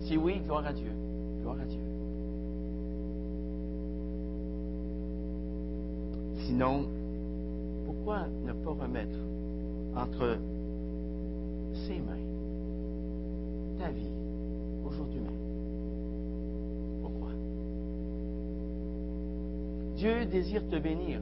Si 0.01 0.17
oui, 0.17 0.39
gloire 0.45 0.65
à 0.65 0.73
Dieu. 0.73 0.91
Gloire 1.41 1.57
à 1.61 1.65
Dieu. 1.65 1.79
Sinon, 6.45 6.85
pourquoi 7.85 8.27
ne 8.45 8.51
pas 8.51 8.71
remettre 8.71 9.17
entre 9.95 10.37
ses 11.87 11.99
mains 11.99 12.17
ta 13.79 13.89
vie 13.89 14.11
aujourd'hui 14.85 15.19
même? 15.19 15.50
Dieu 20.01 20.25
désire 20.25 20.67
te 20.67 20.79
bénir. 20.79 21.21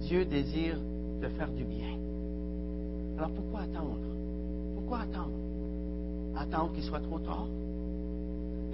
Dieu 0.00 0.26
désire 0.26 0.76
te 1.22 1.28
faire 1.30 1.50
du 1.52 1.64
bien. 1.64 1.96
Alors 3.16 3.30
pourquoi 3.30 3.60
attendre? 3.60 3.96
Pourquoi 4.74 4.98
attendre? 4.98 5.32
Attendre 6.36 6.72
qu'il 6.74 6.82
soit 6.82 7.00
trop 7.00 7.18
tard? 7.18 7.48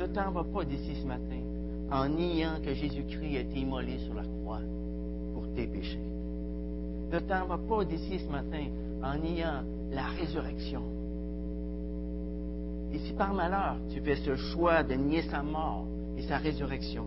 Le 0.00 0.08
temps 0.08 0.32
va 0.32 0.42
pas 0.42 0.64
d'ici 0.64 0.96
ce 1.00 1.06
matin 1.06 1.38
en 1.92 2.08
niant 2.08 2.58
que 2.60 2.74
Jésus-Christ 2.74 3.36
a 3.36 3.40
été 3.42 3.60
immolé 3.60 3.98
sur 3.98 4.14
la 4.14 4.24
croix 4.24 4.62
pour 5.32 5.46
tes 5.54 5.68
péchés. 5.68 6.10
Le 7.12 7.20
temps 7.20 7.46
va 7.46 7.58
pas 7.58 7.84
d'ici 7.84 8.18
ce 8.18 8.32
matin 8.32 8.66
en 9.00 9.16
niant 9.16 9.62
la 9.92 10.06
résurrection. 10.18 10.82
Et 12.92 12.98
si 12.98 13.12
par 13.12 13.32
malheur 13.32 13.76
tu 13.90 14.00
fais 14.00 14.16
ce 14.16 14.34
choix 14.34 14.82
de 14.82 14.94
nier 14.94 15.22
sa 15.30 15.40
mort 15.44 15.86
et 16.16 16.22
sa 16.22 16.38
résurrection, 16.38 17.06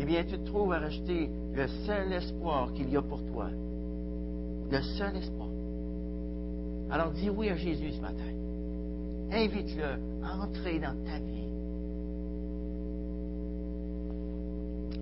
eh 0.00 0.04
bien, 0.06 0.24
tu 0.24 0.38
te 0.38 0.46
trouves 0.46 0.72
à 0.72 0.78
racheter 0.78 1.28
le 1.52 1.66
seul 1.84 2.10
espoir 2.14 2.72
qu'il 2.72 2.90
y 2.90 2.96
a 2.96 3.02
pour 3.02 3.22
toi. 3.26 3.48
Le 4.70 4.80
seul 4.80 5.14
espoir. 5.14 5.48
Alors 6.90 7.10
dis 7.10 7.28
oui 7.28 7.50
à 7.50 7.56
Jésus 7.56 7.92
ce 7.92 8.00
matin. 8.00 8.32
Invite-le 9.30 10.24
à 10.24 10.42
entrer 10.42 10.78
dans 10.78 10.96
ta 11.04 11.18
vie. 11.18 11.40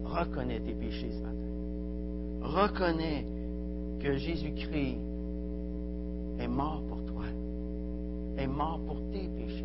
Reconnais 0.05 0.61
tes 0.61 0.73
péchés 0.73 1.11
ce 1.13 1.23
matin. 1.23 1.39
Reconnais 2.43 3.25
que 4.01 4.17
Jésus-Christ 4.17 4.99
est 6.41 6.49
mort 6.49 6.83
pour 6.89 7.05
toi, 7.05 7.25
est 8.37 8.47
mort 8.49 8.81
pour 8.85 9.01
tes 9.13 9.29
péchés. 9.29 9.65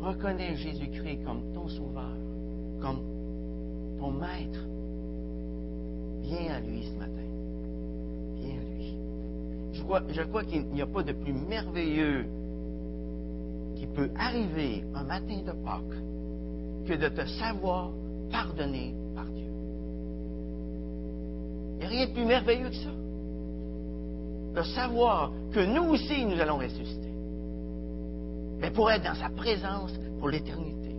Reconnais 0.00 0.56
Jésus-Christ 0.56 1.24
comme 1.24 1.42
ton 1.54 1.68
sauveur, 1.68 2.16
comme 2.80 3.13
maître. 4.14 4.60
Viens 6.22 6.54
à 6.54 6.60
lui 6.60 6.82
ce 6.82 6.98
matin. 6.98 7.10
Viens 8.36 8.60
à 8.60 8.74
lui. 8.76 8.96
Je 10.12 10.22
crois, 10.22 10.44
qu'il 10.44 10.66
n'y 10.66 10.82
a 10.82 10.86
pas 10.86 11.02
de 11.02 11.12
plus 11.12 11.32
merveilleux 11.32 12.26
qui 13.76 13.86
peut 13.86 14.10
arriver 14.16 14.84
un 14.94 15.04
matin 15.04 15.38
de 15.46 15.52
Pâques 15.64 16.86
que 16.86 16.94
de 16.94 17.08
te 17.08 17.26
savoir 17.26 17.90
pardonné 18.30 18.94
par 19.14 19.26
Dieu. 19.26 19.50
Il 21.72 21.78
n'y 21.78 21.84
a 21.84 21.88
rien 21.88 22.06
de 22.06 22.12
plus 22.12 22.24
merveilleux 22.24 22.70
que 22.70 22.76
ça. 22.76 22.90
De 24.54 24.62
savoir 24.62 25.32
que 25.52 25.60
nous 25.60 25.90
aussi, 25.90 26.24
nous 26.24 26.40
allons 26.40 26.58
ressusciter. 26.58 27.12
Mais 28.60 28.70
pour 28.70 28.90
être 28.90 29.04
dans 29.04 29.14
sa 29.14 29.28
présence 29.28 29.92
pour 30.18 30.28
l'éternité. 30.28 30.94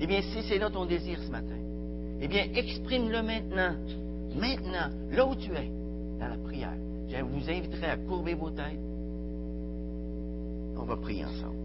Eh 0.00 0.06
bien, 0.06 0.20
si 0.22 0.42
c'est 0.42 0.58
là 0.58 0.70
ton 0.70 0.84
désir 0.84 1.18
ce 1.20 1.30
matin, 1.30 1.56
eh 2.20 2.28
bien, 2.28 2.44
exprime-le 2.54 3.22
maintenant. 3.22 3.74
Maintenant, 4.34 4.90
là 5.10 5.26
où 5.26 5.34
tu 5.34 5.52
es, 5.52 5.70
dans 6.18 6.28
la 6.28 6.36
prière. 6.36 6.74
Je 7.08 7.22
vous 7.22 7.48
inviterai 7.48 7.86
à 7.86 7.96
courber 7.96 8.34
vos 8.34 8.50
têtes. 8.50 8.80
On 10.76 10.84
va 10.84 10.96
prier 10.96 11.24
ensemble. 11.24 11.56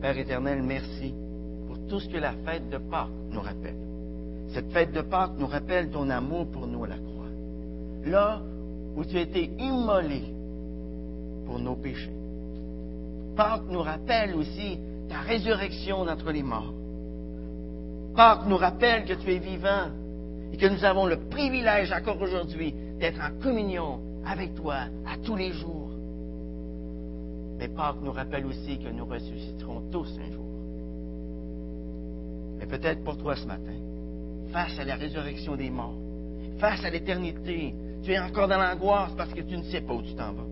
Père 0.00 0.18
éternel, 0.18 0.62
merci 0.62 1.14
pour 1.66 1.78
tout 1.86 2.00
ce 2.00 2.08
que 2.08 2.18
la 2.18 2.32
fête 2.44 2.68
de 2.70 2.78
Pâques 2.78 3.08
nous 3.30 3.40
rappelle. 3.40 3.76
Cette 4.48 4.70
fête 4.72 4.92
de 4.92 5.00
Pâques 5.00 5.38
nous 5.38 5.46
rappelle 5.46 5.90
ton 5.90 6.10
amour 6.10 6.46
pour 6.48 6.66
nous 6.66 6.84
à 6.84 6.88
la 6.88 6.96
croix. 6.96 7.28
Là 8.04 8.42
où 8.96 9.04
tu 9.04 9.16
as 9.16 9.22
été 9.22 9.50
immolé 9.58 10.22
pour 11.46 11.58
nos 11.58 11.74
péchés. 11.74 12.12
Pâques 13.36 13.68
nous 13.68 13.82
rappelle 13.82 14.34
aussi 14.34 14.78
ta 15.08 15.20
résurrection 15.20 16.04
d'entre 16.04 16.30
les 16.30 16.42
morts. 16.42 16.72
Pâques 18.14 18.46
nous 18.46 18.56
rappelle 18.56 19.04
que 19.04 19.14
tu 19.14 19.32
es 19.32 19.38
vivant 19.38 19.90
et 20.52 20.56
que 20.56 20.66
nous 20.66 20.84
avons 20.84 21.06
le 21.06 21.16
privilège 21.28 21.90
encore 21.90 22.20
aujourd'hui 22.20 22.72
d'être 23.00 23.20
en 23.20 23.40
communion 23.42 23.98
avec 24.24 24.54
toi 24.54 24.86
à 25.04 25.16
tous 25.24 25.34
les 25.34 25.52
jours. 25.52 25.90
Mais 27.58 27.68
Pâques 27.68 28.02
nous 28.02 28.12
rappelle 28.12 28.46
aussi 28.46 28.78
que 28.78 28.88
nous 28.88 29.04
ressusciterons 29.04 29.90
tous 29.90 30.16
un 30.20 30.32
jour. 30.32 30.44
Mais 32.58 32.66
peut-être 32.66 33.02
pour 33.02 33.16
toi 33.18 33.34
ce 33.34 33.46
matin, 33.46 33.74
face 34.52 34.78
à 34.78 34.84
la 34.84 34.94
résurrection 34.94 35.56
des 35.56 35.70
morts, 35.70 35.98
face 36.58 36.84
à 36.84 36.90
l'éternité, 36.90 37.74
tu 38.04 38.12
es 38.12 38.18
encore 38.20 38.46
dans 38.46 38.58
l'angoisse 38.58 39.12
parce 39.16 39.32
que 39.32 39.40
tu 39.40 39.56
ne 39.56 39.64
sais 39.64 39.80
pas 39.80 39.92
où 39.92 40.02
tu 40.02 40.14
t'en 40.14 40.32
vas. 40.32 40.46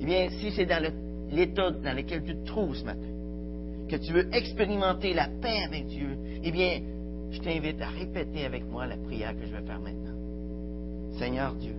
Eh 0.00 0.04
bien, 0.04 0.28
si 0.30 0.50
c'est 0.50 0.66
dans 0.66 0.82
l'état 1.30 1.70
dans 1.70 1.96
lequel 1.96 2.24
tu 2.24 2.34
te 2.34 2.46
trouves 2.46 2.74
ce 2.74 2.84
matin, 2.84 3.12
que 3.92 3.98
tu 3.98 4.14
veux 4.14 4.34
expérimenter 4.34 5.12
la 5.12 5.28
paix 5.42 5.64
avec 5.66 5.86
Dieu, 5.86 6.16
eh 6.42 6.50
bien, 6.50 6.80
je 7.30 7.38
t'invite 7.40 7.80
à 7.82 7.88
répéter 7.88 8.46
avec 8.46 8.64
moi 8.64 8.86
la 8.86 8.96
prière 8.96 9.36
que 9.36 9.44
je 9.44 9.54
vais 9.54 9.66
faire 9.66 9.80
maintenant. 9.80 11.18
Seigneur 11.18 11.54
Dieu, 11.56 11.74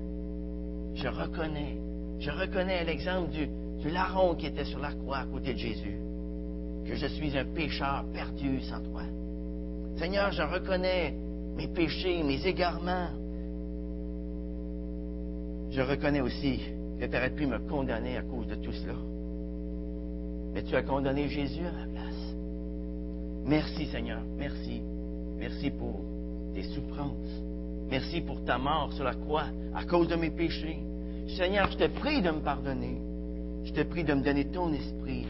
je 0.93 1.07
reconnais, 1.07 1.75
je 2.19 2.29
reconnais 2.29 2.83
l'exemple 2.83 3.31
du, 3.31 3.47
du 3.79 3.89
larron 3.89 4.35
qui 4.35 4.45
était 4.45 4.65
sur 4.65 4.77
la 4.77 4.91
croix 4.91 5.17
à 5.17 5.25
côté 5.25 5.53
de 5.53 5.57
Jésus, 5.57 5.97
que 6.85 6.93
je 6.93 7.07
suis 7.07 7.35
un 7.35 7.45
pécheur 7.45 8.05
perdu 8.13 8.61
sans 8.61 8.81
toi. 8.81 9.01
Seigneur, 9.97 10.31
je 10.31 10.43
reconnais 10.43 11.15
mes 11.55 11.67
péchés, 11.67 12.21
mes 12.21 12.45
égarements. 12.45 13.09
Je 15.71 15.81
reconnais 15.81 16.21
aussi 16.21 16.59
que 16.99 17.05
tu 17.05 17.17
aurais 17.17 17.31
pu 17.31 17.47
me 17.47 17.57
condamner 17.67 18.17
à 18.17 18.21
cause 18.21 18.45
de 18.45 18.55
tout 18.55 18.73
cela. 18.73 18.93
Mais 20.53 20.63
tu 20.63 20.75
as 20.75 20.83
condamné 20.83 21.27
Jésus 21.29 21.65
à 21.65 21.71
ma 21.71 21.85
place. 21.91 22.35
Merci 23.45 23.87
Seigneur, 23.87 24.21
merci. 24.37 24.81
Merci 25.37 25.71
pour 25.71 25.99
tes 26.53 26.63
souffrances. 26.63 27.41
Merci 27.89 28.21
pour 28.21 28.43
ta 28.45 28.57
mort 28.57 28.91
sur 28.93 29.03
la 29.03 29.13
croix 29.13 29.45
à 29.75 29.83
cause 29.83 30.07
de 30.07 30.15
mes 30.15 30.29
péchés. 30.29 30.79
Seigneur, 31.35 31.71
je 31.71 31.77
te 31.77 31.87
prie 31.87 32.21
de 32.21 32.31
me 32.31 32.39
pardonner. 32.39 32.97
Je 33.65 33.71
te 33.71 33.81
prie 33.83 34.03
de 34.03 34.13
me 34.13 34.21
donner 34.21 34.45
ton 34.45 34.73
esprit, 34.73 35.25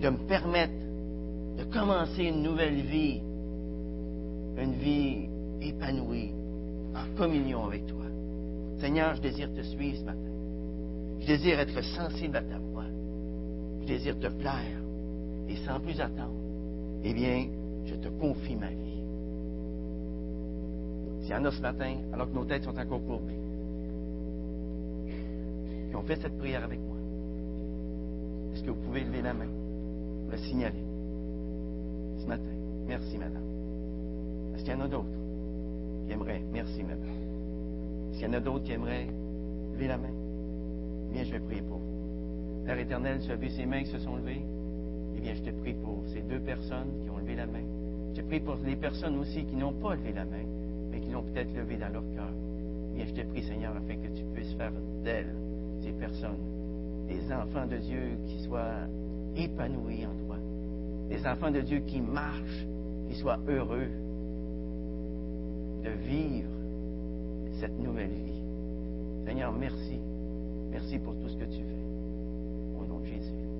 de 0.00 0.08
me 0.08 0.18
permettre 0.26 0.72
de 1.58 1.64
commencer 1.64 2.24
une 2.24 2.42
nouvelle 2.42 2.82
vie, 2.82 3.20
une 4.58 4.72
vie 4.74 5.28
épanouie, 5.62 6.32
en 6.94 7.16
communion 7.16 7.64
avec 7.64 7.86
toi. 7.86 8.04
Seigneur, 8.80 9.14
je 9.16 9.22
désire 9.22 9.48
te 9.54 9.62
suivre 9.62 9.98
ce 9.98 10.04
matin. 10.04 10.20
Je 11.20 11.26
désire 11.26 11.60
être 11.60 11.82
sensible 11.82 12.36
à 12.36 12.42
ta 12.42 12.58
voix. 12.58 12.65
Désire 13.86 14.18
te 14.18 14.26
plaire. 14.26 14.80
Et 15.48 15.56
sans 15.64 15.78
plus 15.78 16.00
attendre, 16.00 16.34
eh 17.04 17.14
bien, 17.14 17.46
je 17.84 17.94
te 17.94 18.08
confie 18.08 18.56
ma 18.56 18.68
vie. 18.68 19.02
S'il 21.20 21.30
y 21.30 21.34
en 21.34 21.44
a 21.44 21.52
ce 21.52 21.60
matin, 21.60 21.96
alors 22.12 22.28
que 22.28 22.34
nos 22.34 22.44
têtes 22.44 22.64
sont 22.64 22.76
encore 22.76 23.04
courbées, 23.04 23.38
qui 25.88 25.96
ont 25.96 26.02
fait 26.02 26.16
cette 26.16 26.36
prière 26.36 26.64
avec 26.64 26.80
moi, 26.80 26.96
est-ce 28.52 28.64
que 28.64 28.70
vous 28.70 28.80
pouvez 28.82 29.04
lever 29.04 29.22
la 29.22 29.34
main 29.34 29.46
pour 30.24 30.32
le 30.32 30.38
signaler 30.38 30.82
ce 32.18 32.26
matin? 32.26 32.42
Merci, 32.88 33.18
madame. 33.18 33.44
Est-ce 34.54 34.64
qu'il 34.64 34.72
y 34.72 34.76
en 34.76 34.80
a 34.80 34.88
d'autres 34.88 35.06
qui 36.06 36.12
aimeraient? 36.12 36.42
Merci, 36.52 36.82
madame. 36.82 37.04
Est-ce 38.10 38.18
qu'il 38.18 38.26
y 38.26 38.30
en 38.30 38.34
a 38.34 38.40
d'autres 38.40 38.64
qui 38.64 38.72
aimeraient 38.72 39.06
lever 39.74 39.86
la 39.86 39.98
main? 39.98 40.14
Bien, 41.12 41.22
je 41.22 41.32
vais 41.32 41.40
prier 41.40 41.62
pour 41.62 41.78
vous. 41.78 41.85
Père 42.66 42.78
éternel, 42.80 43.20
tu 43.24 43.30
as 43.30 43.36
vu 43.36 43.48
ces 43.48 43.64
mains 43.64 43.84
qui 43.84 43.90
se 43.90 43.98
sont 44.00 44.16
levées? 44.16 44.44
Eh 45.16 45.20
bien, 45.20 45.34
je 45.34 45.42
te 45.42 45.50
prie 45.50 45.74
pour 45.74 46.02
ces 46.08 46.20
deux 46.22 46.40
personnes 46.40 47.00
qui 47.04 47.10
ont 47.10 47.18
levé 47.18 47.36
la 47.36 47.46
main. 47.46 47.62
Je 48.12 48.20
te 48.20 48.26
prie 48.26 48.40
pour 48.40 48.56
les 48.64 48.74
personnes 48.74 49.16
aussi 49.18 49.44
qui 49.44 49.54
n'ont 49.54 49.72
pas 49.72 49.94
levé 49.94 50.12
la 50.12 50.24
main, 50.24 50.44
mais 50.90 50.98
qui 50.98 51.10
l'ont 51.10 51.22
peut-être 51.22 51.54
levé 51.54 51.76
dans 51.76 51.92
leur 51.92 52.02
cœur. 52.16 52.30
Eh 52.90 52.96
bien, 52.96 53.06
je 53.06 53.22
te 53.22 53.26
prie, 53.28 53.42
Seigneur, 53.44 53.72
afin 53.76 53.94
que 53.94 54.08
tu 54.08 54.24
puisses 54.34 54.52
faire 54.54 54.72
d'elles, 55.04 55.32
ces 55.80 55.92
personnes, 55.92 56.42
des 57.06 57.32
enfants 57.32 57.66
de 57.66 57.76
Dieu 57.76 58.18
qui 58.26 58.40
soient 58.40 58.88
épanouis 59.36 60.04
en 60.04 60.26
toi. 60.26 60.36
Des 61.08 61.24
enfants 61.24 61.52
de 61.52 61.60
Dieu 61.60 61.78
qui 61.86 62.00
marchent, 62.00 62.66
qui 63.08 63.14
soient 63.14 63.38
heureux 63.46 63.86
de 65.84 65.90
vivre 65.90 66.50
cette 67.60 67.78
nouvelle 67.78 68.10
vie. 68.10 68.42
Seigneur, 69.24 69.52
merci. 69.52 70.00
Merci 70.72 70.98
pour 70.98 71.14
tout 71.14 71.28
ce 71.28 71.36
que 71.36 71.44
tu 71.44 71.58
fais. 71.58 71.95
Au 73.06 73.08
nom 73.08 73.18
de 73.18 73.22
Jésus. 73.22 73.55